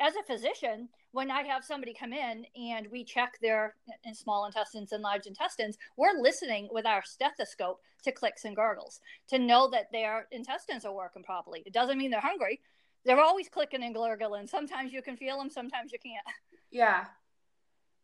as 0.00 0.14
a 0.16 0.22
physician, 0.22 0.88
when 1.12 1.30
I 1.30 1.42
have 1.42 1.64
somebody 1.64 1.94
come 1.94 2.12
in 2.12 2.44
and 2.56 2.86
we 2.90 3.04
check 3.04 3.38
their 3.40 3.74
in 4.04 4.14
small 4.14 4.46
intestines 4.46 4.92
and 4.92 5.02
large 5.02 5.26
intestines, 5.26 5.78
we're 5.96 6.20
listening 6.20 6.68
with 6.70 6.86
our 6.86 7.02
stethoscope 7.04 7.80
to 8.04 8.12
clicks 8.12 8.44
and 8.44 8.54
gurgles 8.54 9.00
to 9.28 9.38
know 9.38 9.68
that 9.70 9.90
their 9.92 10.26
intestines 10.30 10.84
are 10.84 10.94
working 10.94 11.22
properly. 11.22 11.62
It 11.66 11.72
doesn't 11.72 11.98
mean 11.98 12.10
they're 12.10 12.20
hungry. 12.20 12.60
They're 13.04 13.20
always 13.20 13.48
clicking 13.48 13.82
and 13.82 13.94
gurgling. 13.94 14.46
Sometimes 14.46 14.92
you 14.92 15.02
can 15.02 15.16
feel 15.16 15.38
them, 15.38 15.50
sometimes 15.50 15.92
you 15.92 15.98
can't. 15.98 16.24
Yeah. 16.70 17.06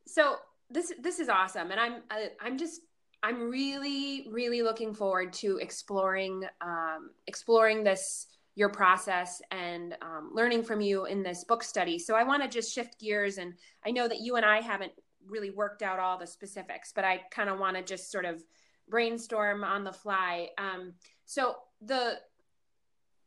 So 0.06 0.36
this 0.70 0.92
this 1.00 1.18
is 1.18 1.28
awesome, 1.28 1.70
and 1.70 1.80
I'm 1.80 2.02
I, 2.10 2.20
am 2.20 2.30
i 2.40 2.46
am 2.46 2.58
just 2.58 2.80
I'm 3.22 3.50
really 3.50 4.26
really 4.30 4.62
looking 4.62 4.94
forward 4.94 5.32
to 5.34 5.58
exploring 5.58 6.44
um, 6.60 7.10
exploring 7.26 7.84
this 7.84 8.26
your 8.54 8.68
process 8.68 9.42
and 9.50 9.96
um, 10.00 10.30
learning 10.32 10.62
from 10.62 10.80
you 10.80 11.06
in 11.06 11.22
this 11.22 11.44
book 11.44 11.62
study. 11.62 11.98
So 11.98 12.14
I 12.14 12.22
want 12.22 12.42
to 12.42 12.48
just 12.48 12.72
shift 12.72 13.00
gears, 13.00 13.38
and 13.38 13.54
I 13.84 13.90
know 13.90 14.06
that 14.06 14.20
you 14.20 14.36
and 14.36 14.44
I 14.44 14.60
haven't 14.60 14.92
really 15.26 15.50
worked 15.50 15.82
out 15.82 15.98
all 15.98 16.18
the 16.18 16.26
specifics, 16.26 16.92
but 16.94 17.04
I 17.04 17.22
kind 17.30 17.48
of 17.48 17.58
want 17.58 17.76
to 17.76 17.82
just 17.82 18.12
sort 18.12 18.24
of 18.24 18.42
brainstorm 18.88 19.64
on 19.64 19.84
the 19.84 19.92
fly. 19.92 20.48
Um, 20.58 20.92
so 21.24 21.56
the, 21.80 22.18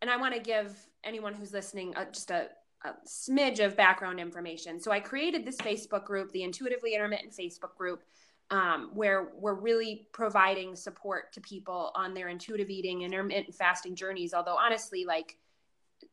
and 0.01 0.09
I 0.09 0.17
want 0.17 0.35
to 0.35 0.39
give 0.39 0.75
anyone 1.03 1.33
who's 1.33 1.53
listening 1.53 1.95
uh, 1.95 2.05
just 2.11 2.31
a, 2.31 2.49
a 2.85 2.89
smidge 3.07 3.59
of 3.59 3.75
background 3.75 4.19
information. 4.19 4.79
So 4.79 4.91
I 4.91 4.99
created 4.99 5.43
this 5.43 5.57
Facebook 5.57 6.05
group, 6.05 6.31
the 6.31 6.43
Intuitively 6.43 6.93
Intermittent 6.93 7.33
Facebook 7.33 7.75
group 7.75 8.03
um, 8.49 8.91
where 8.93 9.29
we're 9.37 9.53
really 9.53 10.07
providing 10.13 10.75
support 10.75 11.33
to 11.33 11.41
people 11.41 11.91
on 11.95 12.13
their 12.13 12.29
intuitive 12.29 12.69
eating 12.69 13.01
intermittent 13.01 13.53
fasting 13.53 13.95
journeys. 13.95 14.33
Although 14.33 14.57
honestly 14.57 15.05
like 15.05 15.37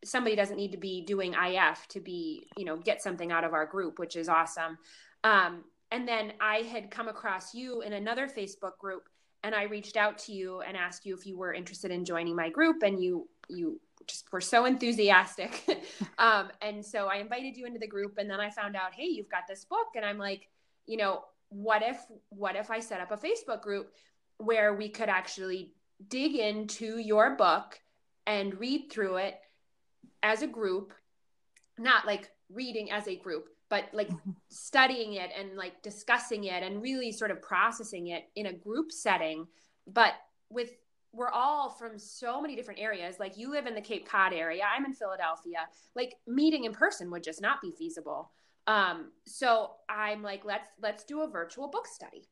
somebody 0.05 0.37
doesn't 0.37 0.57
need 0.57 0.73
to 0.73 0.79
be 0.79 1.03
doing 1.03 1.35
if 1.37 1.87
to 1.88 2.01
be 2.01 2.49
you 2.57 2.64
know 2.64 2.77
get 2.77 3.03
something 3.03 3.31
out 3.31 3.44
of 3.44 3.53
our 3.53 3.66
group 3.66 3.99
which 3.99 4.16
is 4.16 4.29
awesome. 4.29 4.79
Um, 5.23 5.64
and 5.90 6.09
then 6.09 6.33
i 6.40 6.57
had 6.57 6.90
come 6.90 7.09
across 7.09 7.55
you 7.55 7.83
in 7.83 7.92
another 7.92 8.27
facebook 8.27 8.79
group 8.79 9.09
and 9.42 9.55
i 9.55 9.64
reached 9.64 9.97
out 9.97 10.18
to 10.18 10.33
you 10.33 10.61
and 10.62 10.77
asked 10.77 11.05
you 11.05 11.14
if 11.14 11.27
you 11.27 11.37
were 11.37 11.53
interested 11.53 11.90
in 11.90 12.05
joining 12.05 12.35
my 12.35 12.49
group 12.49 12.83
and 12.83 13.03
you 13.03 13.29
you 13.49 13.81
just 14.07 14.31
were 14.33 14.40
so 14.40 14.64
enthusiastic. 14.64 15.64
Um, 16.18 16.51
and 16.62 16.85
so 16.85 17.07
i 17.07 17.16
invited 17.16 17.57
you 17.57 17.66
into 17.66 17.79
the 17.79 17.87
group 17.87 18.18
and 18.18 18.31
then 18.31 18.40
i 18.40 18.49
found 18.49 18.77
out 18.77 18.94
hey 18.94 19.05
you've 19.05 19.29
got 19.29 19.42
this 19.49 19.64
book. 19.64 19.88
And 19.97 20.05
i'm 20.05 20.18
like 20.18 20.49
you 20.87 20.97
know 20.97 21.25
what 21.54 21.82
if 21.82 22.04
what 22.30 22.56
if 22.56 22.68
I 22.68 22.80
set 22.80 23.00
up 23.00 23.12
a 23.12 23.16
Facebook 23.16 23.62
group 23.62 23.92
where 24.38 24.74
we 24.74 24.88
could 24.88 25.08
actually 25.08 25.72
dig 26.08 26.34
into 26.34 26.98
your 26.98 27.36
book 27.36 27.78
and 28.26 28.58
read 28.58 28.90
through 28.90 29.16
it 29.18 29.36
as 30.22 30.42
a 30.42 30.48
group, 30.48 30.92
not 31.78 32.06
like 32.06 32.30
reading 32.50 32.90
as 32.90 33.06
a 33.06 33.14
group, 33.14 33.48
but 33.70 33.84
like 33.92 34.08
mm-hmm. 34.08 34.30
studying 34.48 35.12
it 35.12 35.30
and 35.38 35.56
like 35.56 35.80
discussing 35.82 36.44
it 36.44 36.64
and 36.64 36.82
really 36.82 37.12
sort 37.12 37.30
of 37.30 37.40
processing 37.40 38.08
it 38.08 38.24
in 38.34 38.46
a 38.46 38.52
group 38.52 38.90
setting, 38.90 39.46
but 39.86 40.14
with 40.50 40.70
we're 41.12 41.30
all 41.30 41.70
from 41.70 41.96
so 41.96 42.42
many 42.42 42.56
different 42.56 42.80
areas. 42.80 43.20
Like 43.20 43.38
you 43.38 43.48
live 43.48 43.66
in 43.66 43.76
the 43.76 43.80
Cape 43.80 44.08
Cod 44.08 44.32
area, 44.32 44.64
I'm 44.64 44.84
in 44.84 44.92
Philadelphia. 44.92 45.68
Like 45.94 46.16
meeting 46.26 46.64
in 46.64 46.72
person 46.72 47.12
would 47.12 47.22
just 47.22 47.40
not 47.40 47.60
be 47.62 47.70
feasible. 47.70 48.32
Um, 48.66 49.11
so 49.27 49.72
I'm 49.88 50.22
like, 50.22 50.44
let's 50.44 50.68
let's 50.81 51.05
do 51.05 51.22
a 51.22 51.29
virtual 51.29 51.68
book 51.68 51.87
study. 51.87 52.29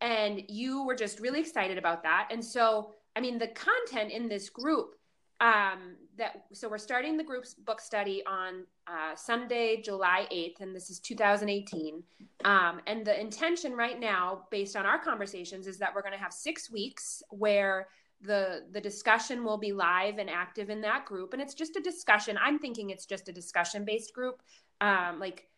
And 0.00 0.42
you 0.48 0.84
were 0.84 0.94
just 0.94 1.20
really 1.20 1.40
excited 1.40 1.78
about 1.78 2.02
that. 2.02 2.28
And 2.30 2.44
so, 2.44 2.92
I 3.16 3.20
mean, 3.20 3.38
the 3.38 3.48
content 3.48 4.12
in 4.12 4.28
this 4.28 4.48
group, 4.48 4.94
um, 5.40 5.96
that 6.18 6.44
so 6.52 6.68
we're 6.68 6.78
starting 6.78 7.16
the 7.16 7.24
group's 7.24 7.54
book 7.54 7.80
study 7.80 8.22
on 8.26 8.64
uh, 8.86 9.16
Sunday, 9.16 9.80
July 9.82 10.26
8th, 10.30 10.60
and 10.60 10.74
this 10.74 10.90
is 10.90 11.00
2018. 11.00 12.02
Um, 12.44 12.80
and 12.86 13.04
the 13.04 13.18
intention 13.18 13.72
right 13.72 13.98
now, 13.98 14.44
based 14.50 14.76
on 14.76 14.86
our 14.86 14.98
conversations, 14.98 15.66
is 15.66 15.78
that 15.78 15.94
we're 15.94 16.02
going 16.02 16.12
to 16.12 16.18
have 16.18 16.32
six 16.32 16.70
weeks 16.70 17.22
where 17.30 17.88
the 18.20 18.66
the 18.70 18.80
discussion 18.80 19.42
will 19.42 19.58
be 19.58 19.72
live 19.72 20.18
and 20.18 20.30
active 20.30 20.70
in 20.70 20.80
that 20.82 21.06
group, 21.06 21.32
and 21.32 21.42
it's 21.42 21.54
just 21.54 21.76
a 21.76 21.80
discussion. 21.80 22.38
I'm 22.40 22.58
thinking 22.58 22.90
it's 22.90 23.06
just 23.06 23.28
a 23.28 23.32
discussion 23.32 23.84
based 23.84 24.14
group, 24.14 24.42
um, 24.80 25.18
like 25.18 25.48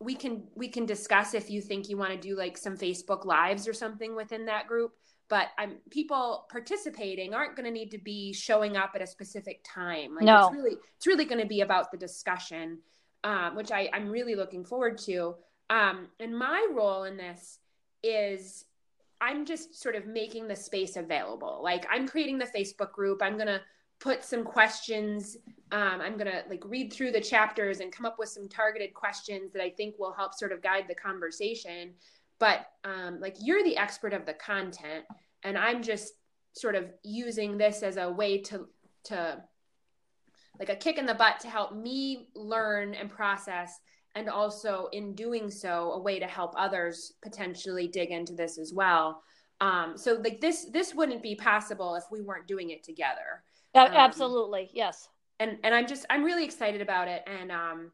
we 0.00 0.14
can 0.14 0.42
we 0.54 0.68
can 0.68 0.86
discuss 0.86 1.34
if 1.34 1.50
you 1.50 1.60
think 1.60 1.88
you 1.88 1.96
want 1.96 2.12
to 2.12 2.18
do 2.18 2.36
like 2.36 2.58
some 2.58 2.76
Facebook 2.76 3.24
lives 3.24 3.68
or 3.68 3.72
something 3.72 4.16
within 4.16 4.46
that 4.46 4.66
group 4.66 4.92
but 5.28 5.48
I'm 5.58 5.76
people 5.90 6.46
participating 6.50 7.34
aren't 7.34 7.56
going 7.56 7.64
to 7.64 7.70
need 7.70 7.90
to 7.92 7.98
be 7.98 8.32
showing 8.32 8.76
up 8.76 8.92
at 8.94 9.02
a 9.02 9.06
specific 9.06 9.64
time. 9.64 10.14
Like 10.14 10.24
no. 10.24 10.46
it's 10.46 10.56
really 10.56 10.76
it's 10.96 11.06
really 11.06 11.24
going 11.24 11.40
to 11.40 11.46
be 11.46 11.62
about 11.62 11.90
the 11.90 11.96
discussion, 11.96 12.78
um, 13.22 13.56
which 13.56 13.72
I, 13.72 13.88
I'm 13.92 14.10
really 14.10 14.34
looking 14.34 14.64
forward 14.64 14.98
to. 15.06 15.34
Um, 15.70 16.08
and 16.20 16.36
my 16.36 16.66
role 16.70 17.04
in 17.04 17.16
this 17.16 17.58
is 18.02 18.66
I'm 19.20 19.46
just 19.46 19.80
sort 19.80 19.96
of 19.96 20.06
making 20.06 20.48
the 20.48 20.56
space 20.56 20.96
available. 20.96 21.60
Like 21.62 21.86
I'm 21.90 22.06
creating 22.06 22.38
the 22.38 22.46
Facebook 22.46 22.92
group. 22.92 23.22
I'm 23.22 23.38
gonna 23.38 23.62
put 24.00 24.24
some 24.24 24.44
questions. 24.44 25.36
Um, 25.72 26.00
I'm 26.00 26.16
gonna 26.16 26.42
like 26.48 26.62
read 26.64 26.92
through 26.92 27.12
the 27.12 27.20
chapters 27.20 27.80
and 27.80 27.92
come 27.92 28.06
up 28.06 28.16
with 28.18 28.28
some 28.28 28.48
targeted 28.48 28.94
questions 28.94 29.52
that 29.52 29.62
I 29.62 29.70
think 29.70 29.96
will 29.98 30.12
help 30.12 30.34
sort 30.34 30.52
of 30.52 30.62
guide 30.62 30.84
the 30.88 30.94
conversation 30.94 31.94
but 32.38 32.66
um, 32.84 33.20
like 33.20 33.36
you're 33.40 33.64
the 33.64 33.76
expert 33.76 34.12
of 34.12 34.26
the 34.26 34.34
content 34.34 35.04
and 35.42 35.56
i'm 35.56 35.82
just 35.82 36.14
sort 36.52 36.74
of 36.74 36.90
using 37.02 37.56
this 37.56 37.82
as 37.82 37.96
a 37.96 38.10
way 38.10 38.38
to 38.40 38.66
to 39.04 39.42
like 40.58 40.68
a 40.68 40.76
kick 40.76 40.98
in 40.98 41.06
the 41.06 41.14
butt 41.14 41.40
to 41.40 41.48
help 41.48 41.74
me 41.74 42.28
learn 42.34 42.94
and 42.94 43.10
process 43.10 43.80
and 44.14 44.28
also 44.28 44.88
in 44.92 45.14
doing 45.14 45.50
so 45.50 45.92
a 45.92 46.00
way 46.00 46.20
to 46.20 46.26
help 46.26 46.54
others 46.56 47.14
potentially 47.22 47.88
dig 47.88 48.10
into 48.10 48.34
this 48.34 48.58
as 48.58 48.72
well 48.72 49.22
um, 49.60 49.96
so 49.96 50.14
like 50.14 50.40
this 50.40 50.66
this 50.72 50.94
wouldn't 50.94 51.22
be 51.22 51.34
possible 51.34 51.94
if 51.94 52.04
we 52.10 52.20
weren't 52.20 52.46
doing 52.46 52.70
it 52.70 52.82
together 52.82 53.42
um, 53.74 53.88
absolutely 53.92 54.70
yes 54.72 55.08
and 55.40 55.58
and 55.64 55.74
i'm 55.74 55.86
just 55.86 56.06
i'm 56.10 56.22
really 56.24 56.44
excited 56.44 56.80
about 56.80 57.08
it 57.08 57.22
and 57.26 57.50
um 57.50 57.90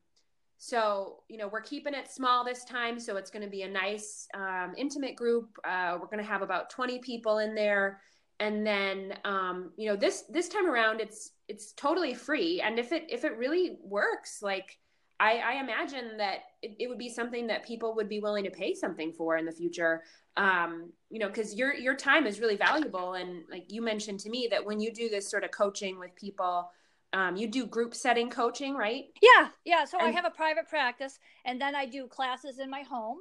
so, 0.62 1.20
you 1.30 1.38
know, 1.38 1.48
we're 1.48 1.62
keeping 1.62 1.94
it 1.94 2.10
small 2.10 2.44
this 2.44 2.66
time. 2.66 3.00
So 3.00 3.16
it's 3.16 3.30
going 3.30 3.42
to 3.42 3.48
be 3.48 3.62
a 3.62 3.68
nice, 3.68 4.28
um, 4.34 4.74
intimate 4.76 5.16
group. 5.16 5.48
Uh, 5.64 5.96
we're 5.98 6.06
going 6.06 6.22
to 6.22 6.30
have 6.30 6.42
about 6.42 6.68
20 6.68 6.98
people 6.98 7.38
in 7.38 7.54
there. 7.54 8.02
And 8.40 8.66
then, 8.66 9.14
um, 9.24 9.72
you 9.78 9.88
know, 9.88 9.96
this, 9.96 10.24
this 10.28 10.50
time 10.50 10.68
around, 10.68 11.00
it's, 11.00 11.30
it's 11.48 11.72
totally 11.72 12.12
free. 12.12 12.60
And 12.60 12.78
if 12.78 12.92
it, 12.92 13.06
if 13.08 13.24
it 13.24 13.38
really 13.38 13.78
works, 13.82 14.42
like 14.42 14.76
I, 15.20 15.36
I 15.36 15.52
imagine 15.60 16.16
that 16.16 16.38
it, 16.62 16.76
it 16.80 16.88
would 16.88 16.98
be 16.98 17.10
something 17.10 17.46
that 17.48 17.64
people 17.64 17.94
would 17.94 18.08
be 18.08 18.20
willing 18.20 18.44
to 18.44 18.50
pay 18.50 18.74
something 18.74 19.12
for 19.12 19.36
in 19.36 19.44
the 19.44 19.52
future. 19.52 20.02
Um, 20.38 20.92
you 21.10 21.18
know, 21.18 21.28
cause 21.28 21.54
your, 21.54 21.74
your 21.74 21.94
time 21.94 22.26
is 22.26 22.40
really 22.40 22.56
valuable. 22.56 23.12
And 23.12 23.44
like 23.50 23.70
you 23.70 23.82
mentioned 23.82 24.20
to 24.20 24.30
me 24.30 24.48
that 24.50 24.64
when 24.64 24.80
you 24.80 24.92
do 24.92 25.10
this 25.10 25.30
sort 25.30 25.44
of 25.44 25.50
coaching 25.50 25.98
with 25.98 26.16
people, 26.16 26.70
um, 27.12 27.36
you 27.36 27.48
do 27.48 27.66
group 27.66 27.94
setting 27.94 28.30
coaching, 28.30 28.74
right? 28.74 29.04
Yeah, 29.20 29.48
yeah. 29.64 29.84
So 29.84 29.98
and- 29.98 30.08
I 30.08 30.10
have 30.10 30.24
a 30.24 30.30
private 30.30 30.68
practice, 30.68 31.18
and 31.44 31.60
then 31.60 31.74
I 31.74 31.86
do 31.86 32.06
classes 32.06 32.58
in 32.58 32.70
my 32.70 32.82
home, 32.82 33.18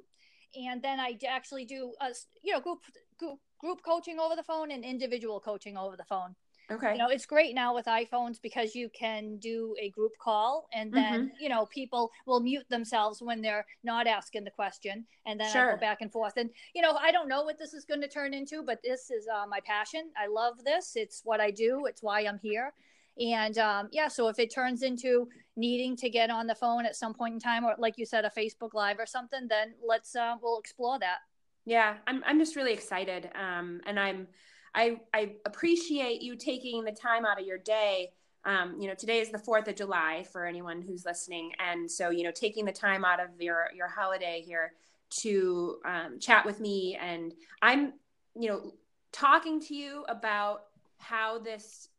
and 0.56 0.82
then 0.82 1.00
I 1.00 1.18
actually 1.28 1.66
do 1.66 1.94
a 2.00 2.10
you 2.44 2.54
know 2.54 2.62
group 2.62 2.80
group 3.18 3.40
group 3.60 3.82
coaching 3.84 4.20
over 4.20 4.36
the 4.36 4.44
phone 4.44 4.72
and 4.72 4.86
individual 4.86 5.40
coaching 5.40 5.76
over 5.76 5.98
the 5.98 6.04
phone. 6.04 6.36
Okay. 6.72 6.92
You 6.92 6.98
know, 7.00 7.10
it's 7.10 7.26
great 7.26 7.56
now 7.56 7.74
with 7.74 7.86
iPhones 7.86 8.40
because 8.42 8.76
you 8.76 8.90
can 8.90 9.38
do 9.38 9.76
a 9.80 9.90
group 9.90 10.12
call 10.20 10.68
and 10.72 10.94
then, 10.94 11.28
mm-hmm. 11.28 11.36
you 11.40 11.50
know, 11.50 11.66
people 11.66 12.12
will 12.28 12.40
mute 12.40 12.66
themselves 12.70 13.22
when 13.22 13.42
they're 13.42 13.66
not 13.84 14.06
asking 14.06 14.44
the 14.44 14.52
question. 14.52 15.06
And 15.26 15.40
then 15.40 15.52
sure. 15.52 15.72
I 15.72 15.76
go 15.76 15.80
back 15.80 16.02
and 16.02 16.12
forth. 16.12 16.34
And, 16.38 16.50
you 16.76 16.82
know, 16.82 16.94
I 16.94 17.12
don't 17.12 17.28
know 17.28 17.44
what 17.44 17.58
this 17.58 17.74
is 17.74 17.86
going 17.86 18.02
to 18.02 18.08
turn 18.08 18.34
into, 18.34 18.62
but 18.64 18.80
this 18.84 19.10
is 19.10 19.28
uh, 19.28 19.46
my 19.48 19.60
passion. 19.66 20.12
I 20.16 20.28
love 20.28 20.64
this. 20.64 20.94
It's 20.96 21.22
what 21.24 21.40
I 21.40 21.50
do, 21.50 21.86
it's 21.88 22.04
why 22.04 22.22
I'm 22.22 22.40
here. 22.42 22.74
And 23.20 23.58
um, 23.58 23.90
yeah, 23.92 24.08
so 24.08 24.28
if 24.28 24.40
it 24.40 24.54
turns 24.54 24.82
into 24.82 25.28
needing 25.58 25.98
to 25.98 26.10
get 26.10 26.30
on 26.30 26.48
the 26.48 26.56
phone 26.56 26.86
at 26.86 26.96
some 26.96 27.14
point 27.14 27.34
in 27.34 27.40
time, 27.40 27.66
or 27.66 27.76
like 27.78 27.98
you 27.98 28.06
said, 28.06 28.24
a 28.26 28.30
Facebook 28.30 28.74
Live 28.74 28.98
or 29.00 29.06
something, 29.06 29.48
then 29.50 29.74
let's 29.86 30.16
uh, 30.16 30.36
we'll 30.42 30.60
explore 30.60 31.00
that. 31.00 31.18
Yeah, 31.66 31.98
I'm 32.08 32.24
I'm 32.26 32.40
just 32.40 32.56
really 32.56 32.72
excited, 32.72 33.30
um, 33.36 33.82
and 33.86 34.00
I'm 34.00 34.28
I 34.74 35.02
I 35.14 35.36
appreciate 35.46 36.22
you 36.22 36.36
taking 36.36 36.84
the 36.84 36.92
time 36.92 37.26
out 37.26 37.40
of 37.40 37.46
your 37.46 37.58
day. 37.58 38.12
Um, 38.46 38.78
you 38.80 38.88
know, 38.88 38.96
today 38.96 39.20
is 39.20 39.32
the 39.32 39.40
Fourth 39.40 39.68
of 39.68 39.76
July 39.76 40.26
for 40.32 40.46
anyone 40.46 40.82
who's 40.82 41.06
listening, 41.06 41.52
and 41.60 41.90
so 41.90 42.10
you 42.10 42.24
know, 42.24 42.32
taking 42.32 42.66
the 42.66 42.72
time 42.72 43.04
out 43.04 43.20
of 43.20 43.30
your 43.40 43.68
your 43.76 43.88
holiday 43.88 44.42
here 44.46 44.74
to 45.22 45.80
um, 45.86 46.20
chat 46.20 46.46
with 46.46 46.60
me, 46.60 46.98
and 47.02 47.34
I'm 47.62 47.94
you 48.36 48.50
know 48.50 48.74
talking 49.12 49.60
to 49.62 49.76
you 49.76 50.06
about 50.08 50.66
how 50.98 51.40
this 51.40 51.90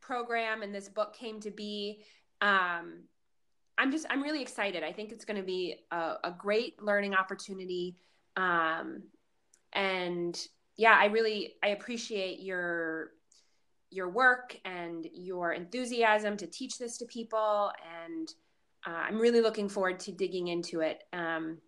program 0.00 0.62
and 0.62 0.74
this 0.74 0.88
book 0.88 1.14
came 1.14 1.40
to 1.40 1.50
be. 1.50 2.02
Um, 2.40 3.04
I'm 3.76 3.92
just, 3.92 4.06
I'm 4.10 4.22
really 4.22 4.42
excited. 4.42 4.82
I 4.82 4.92
think 4.92 5.12
it's 5.12 5.24
going 5.24 5.36
to 5.36 5.42
be 5.42 5.76
a, 5.90 6.14
a, 6.24 6.34
great 6.36 6.82
learning 6.82 7.14
opportunity. 7.14 7.96
Um, 8.36 9.04
and 9.72 10.40
yeah, 10.78 10.96
I 10.98 11.06
really, 11.06 11.56
I 11.62 11.68
appreciate 11.68 12.40
your, 12.40 13.10
your 13.90 14.08
work 14.08 14.58
and 14.64 15.06
your 15.12 15.52
enthusiasm 15.52 16.36
to 16.38 16.46
teach 16.46 16.78
this 16.78 16.96
to 16.98 17.04
people. 17.04 17.70
And 18.06 18.32
uh, 18.86 18.90
I'm 18.90 19.18
really 19.18 19.40
looking 19.40 19.68
forward 19.68 20.00
to 20.00 20.12
digging 20.12 20.48
into 20.48 20.80
it. 20.80 21.02
Um, 21.12 21.58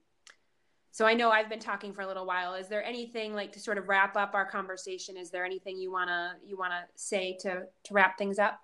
so 0.93 1.07
I 1.07 1.15
know 1.15 1.31
I've 1.31 1.49
been 1.49 1.61
talking 1.61 1.93
for 1.93 2.03
a 2.03 2.07
little 2.07 2.27
while. 2.27 2.55
Is 2.55 2.69
there 2.69 2.85
anything 2.85 3.35
like 3.35 3.53
to 3.53 3.61
sort 3.61 3.79
of 3.79 3.89
wrap 3.89 4.17
up 4.17 4.35
our 4.35 4.45
conversation? 4.45 5.17
Is 5.17 5.31
there 5.31 5.45
anything 5.45 5.77
you 5.79 5.93
wanna 5.93 6.35
you 6.45 6.57
wanna 6.57 6.85
say 6.97 7.37
to 7.41 7.63
to 7.85 7.95
wrap 7.95 8.19
things 8.19 8.39
up? 8.39 8.59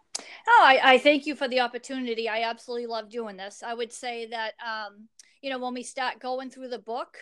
Oh, 0.49 0.63
I, 0.65 0.81
I 0.95 0.99
thank 0.99 1.27
you 1.27 1.37
for 1.37 1.47
the 1.47 1.61
opportunity. 1.61 2.29
I 2.29 2.43
absolutely 2.43 2.87
love 2.87 3.11
doing 3.11 3.37
this. 3.37 3.63
I 3.65 3.75
would 3.75 3.93
say 3.93 4.27
that 4.27 4.55
um, 4.65 5.09
you 5.41 5.51
know 5.51 5.59
when 5.59 5.75
we 5.75 5.85
start 5.85 6.19
going 6.19 6.51
through 6.51 6.69
the 6.69 6.81
book, 6.81 7.17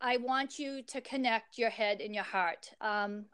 I 0.00 0.16
want 0.16 0.58
you 0.58 0.82
to 0.88 1.00
connect 1.00 1.58
your 1.58 1.70
head 1.70 2.00
and 2.00 2.14
your 2.14 2.24
heart. 2.24 2.70
Um, 2.80 3.26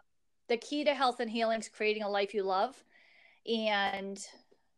the 0.48 0.56
key 0.56 0.84
to 0.84 0.94
health 0.94 1.20
and 1.20 1.30
healing 1.30 1.60
is 1.60 1.68
creating 1.68 2.02
a 2.02 2.08
life 2.08 2.34
you 2.34 2.42
love, 2.42 2.82
and 3.46 4.18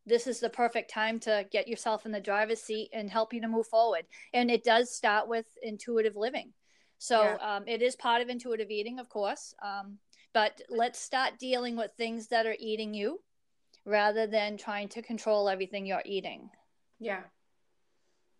this 0.06 0.26
is 0.26 0.40
the 0.40 0.50
perfect 0.50 0.90
time 0.90 1.20
to 1.20 1.46
get 1.50 1.68
yourself 1.68 2.06
in 2.06 2.12
the 2.12 2.20
driver's 2.20 2.62
seat 2.62 2.88
and 2.92 3.10
help 3.10 3.32
you 3.32 3.40
to 3.40 3.48
move 3.48 3.66
forward. 3.66 4.04
And 4.32 4.50
it 4.50 4.64
does 4.64 4.94
start 4.94 5.28
with 5.28 5.46
intuitive 5.62 6.16
living. 6.16 6.52
So 6.98 7.22
yeah. 7.22 7.56
um, 7.56 7.64
it 7.66 7.82
is 7.82 7.94
part 7.96 8.22
of 8.22 8.28
intuitive 8.28 8.70
eating, 8.70 8.98
of 8.98 9.08
course. 9.08 9.54
Um, 9.62 9.98
but 10.32 10.60
let's 10.68 10.98
start 10.98 11.38
dealing 11.38 11.76
with 11.76 11.90
things 11.96 12.28
that 12.28 12.46
are 12.46 12.56
eating 12.58 12.94
you 12.94 13.20
rather 13.84 14.26
than 14.26 14.56
trying 14.56 14.88
to 14.88 15.02
control 15.02 15.48
everything 15.48 15.86
you're 15.86 16.02
eating. 16.04 16.50
Yeah. 16.98 17.22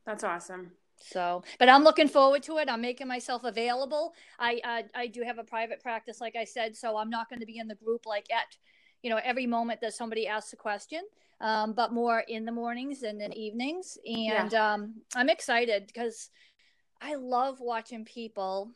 That's 0.07 0.25
awesome. 0.25 0.73
So, 1.01 1.43
but 1.59 1.69
I'm 1.69 1.85
looking 1.85 2.09
forward 2.09 2.43
to 2.45 2.59
it. 2.59 2.69
I'm 2.69 2.81
making 2.81 3.09
myself 3.09 3.45
available. 3.45 4.15
I 4.39 4.61
I, 4.65 4.85
I 4.95 5.07
do 5.07 5.23
have 5.23 5.39
a 5.39 5.45
private 5.45 5.81
practice, 5.83 6.21
like 6.21 6.37
I 6.37 6.45
said, 6.45 6.77
so 6.77 6.97
I'm 6.97 7.11
not 7.11 7.29
going 7.29 7.41
to 7.41 7.47
be 7.47 7.59
in 7.59 7.69
the 7.69 7.75
group 7.77 8.07
like 8.07 8.27
at, 8.33 8.57
you 9.03 9.11
know, 9.11 9.21
every 9.23 9.47
moment 9.47 9.81
that 9.81 9.95
somebody 9.95 10.27
asks 10.27 10.53
a 10.53 10.57
question 10.57 11.03
um, 11.41 11.73
but 11.73 11.93
more 11.93 12.21
in 12.21 12.45
the 12.45 12.53
mornings 12.53 13.03
and 13.03 13.21
in 13.23 13.33
evenings. 13.33 13.99
And 14.05 14.53
yeah. 14.53 14.75
um, 14.75 14.95
I'm 15.15 15.29
excited 15.29 15.87
because 15.87 16.31
I 17.01 17.15
love 17.15 17.61
watching 17.61 18.05
people 18.05 18.73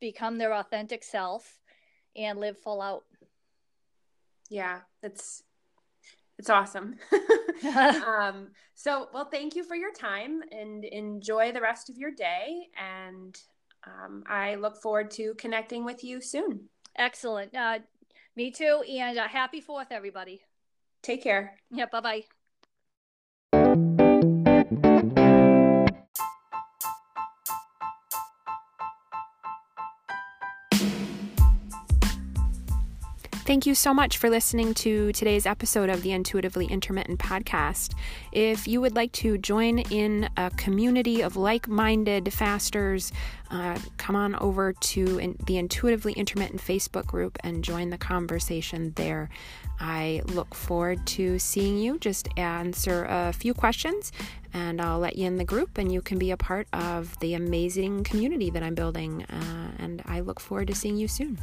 become 0.00 0.38
their 0.38 0.54
authentic 0.54 1.04
self 1.04 1.58
and 2.16 2.38
live 2.38 2.58
full 2.58 2.80
out. 2.80 3.04
Yeah, 4.48 4.80
it's 5.02 5.42
it's 6.38 6.48
awesome. 6.48 6.96
um, 8.06 8.48
so, 8.74 9.08
well, 9.12 9.28
thank 9.30 9.56
you 9.56 9.64
for 9.64 9.74
your 9.74 9.92
time 9.92 10.40
and 10.52 10.84
enjoy 10.84 11.52
the 11.52 11.60
rest 11.60 11.90
of 11.90 11.96
your 11.96 12.10
day. 12.10 12.68
And 12.76 13.38
um, 13.86 14.24
I 14.26 14.56
look 14.56 14.80
forward 14.80 15.10
to 15.12 15.34
connecting 15.34 15.84
with 15.84 16.04
you 16.04 16.20
soon. 16.20 16.68
Excellent. 16.96 17.54
Uh, 17.54 17.80
me 18.36 18.50
too. 18.50 18.82
And 18.88 19.18
uh, 19.18 19.28
happy 19.28 19.60
Fourth, 19.60 19.88
everybody. 19.90 20.42
Take 21.02 21.22
care. 21.22 21.56
Yeah, 21.70 21.86
bye 21.90 22.00
bye. 22.00 22.37
Thank 33.48 33.64
you 33.64 33.74
so 33.74 33.94
much 33.94 34.18
for 34.18 34.28
listening 34.28 34.74
to 34.74 35.10
today's 35.12 35.46
episode 35.46 35.88
of 35.88 36.02
the 36.02 36.12
Intuitively 36.12 36.66
Intermittent 36.66 37.18
podcast. 37.18 37.94
If 38.30 38.68
you 38.68 38.82
would 38.82 38.94
like 38.94 39.10
to 39.12 39.38
join 39.38 39.78
in 39.78 40.28
a 40.36 40.50
community 40.58 41.22
of 41.22 41.34
like 41.34 41.66
minded 41.66 42.30
fasters, 42.30 43.10
uh, 43.50 43.78
come 43.96 44.14
on 44.16 44.34
over 44.34 44.74
to 44.74 45.18
in, 45.18 45.38
the 45.46 45.56
Intuitively 45.56 46.12
Intermittent 46.12 46.60
Facebook 46.60 47.06
group 47.06 47.38
and 47.42 47.64
join 47.64 47.88
the 47.88 47.96
conversation 47.96 48.92
there. 48.96 49.30
I 49.80 50.20
look 50.26 50.54
forward 50.54 51.06
to 51.06 51.38
seeing 51.38 51.78
you. 51.78 51.98
Just 52.00 52.28
answer 52.36 53.06
a 53.08 53.32
few 53.32 53.54
questions 53.54 54.12
and 54.52 54.78
I'll 54.78 54.98
let 54.98 55.16
you 55.16 55.26
in 55.26 55.38
the 55.38 55.44
group 55.44 55.78
and 55.78 55.90
you 55.90 56.02
can 56.02 56.18
be 56.18 56.32
a 56.32 56.36
part 56.36 56.68
of 56.74 57.18
the 57.20 57.32
amazing 57.32 58.04
community 58.04 58.50
that 58.50 58.62
I'm 58.62 58.74
building. 58.74 59.24
Uh, 59.24 59.70
and 59.78 60.02
I 60.04 60.20
look 60.20 60.38
forward 60.38 60.66
to 60.66 60.74
seeing 60.74 60.98
you 60.98 61.08
soon. 61.08 61.38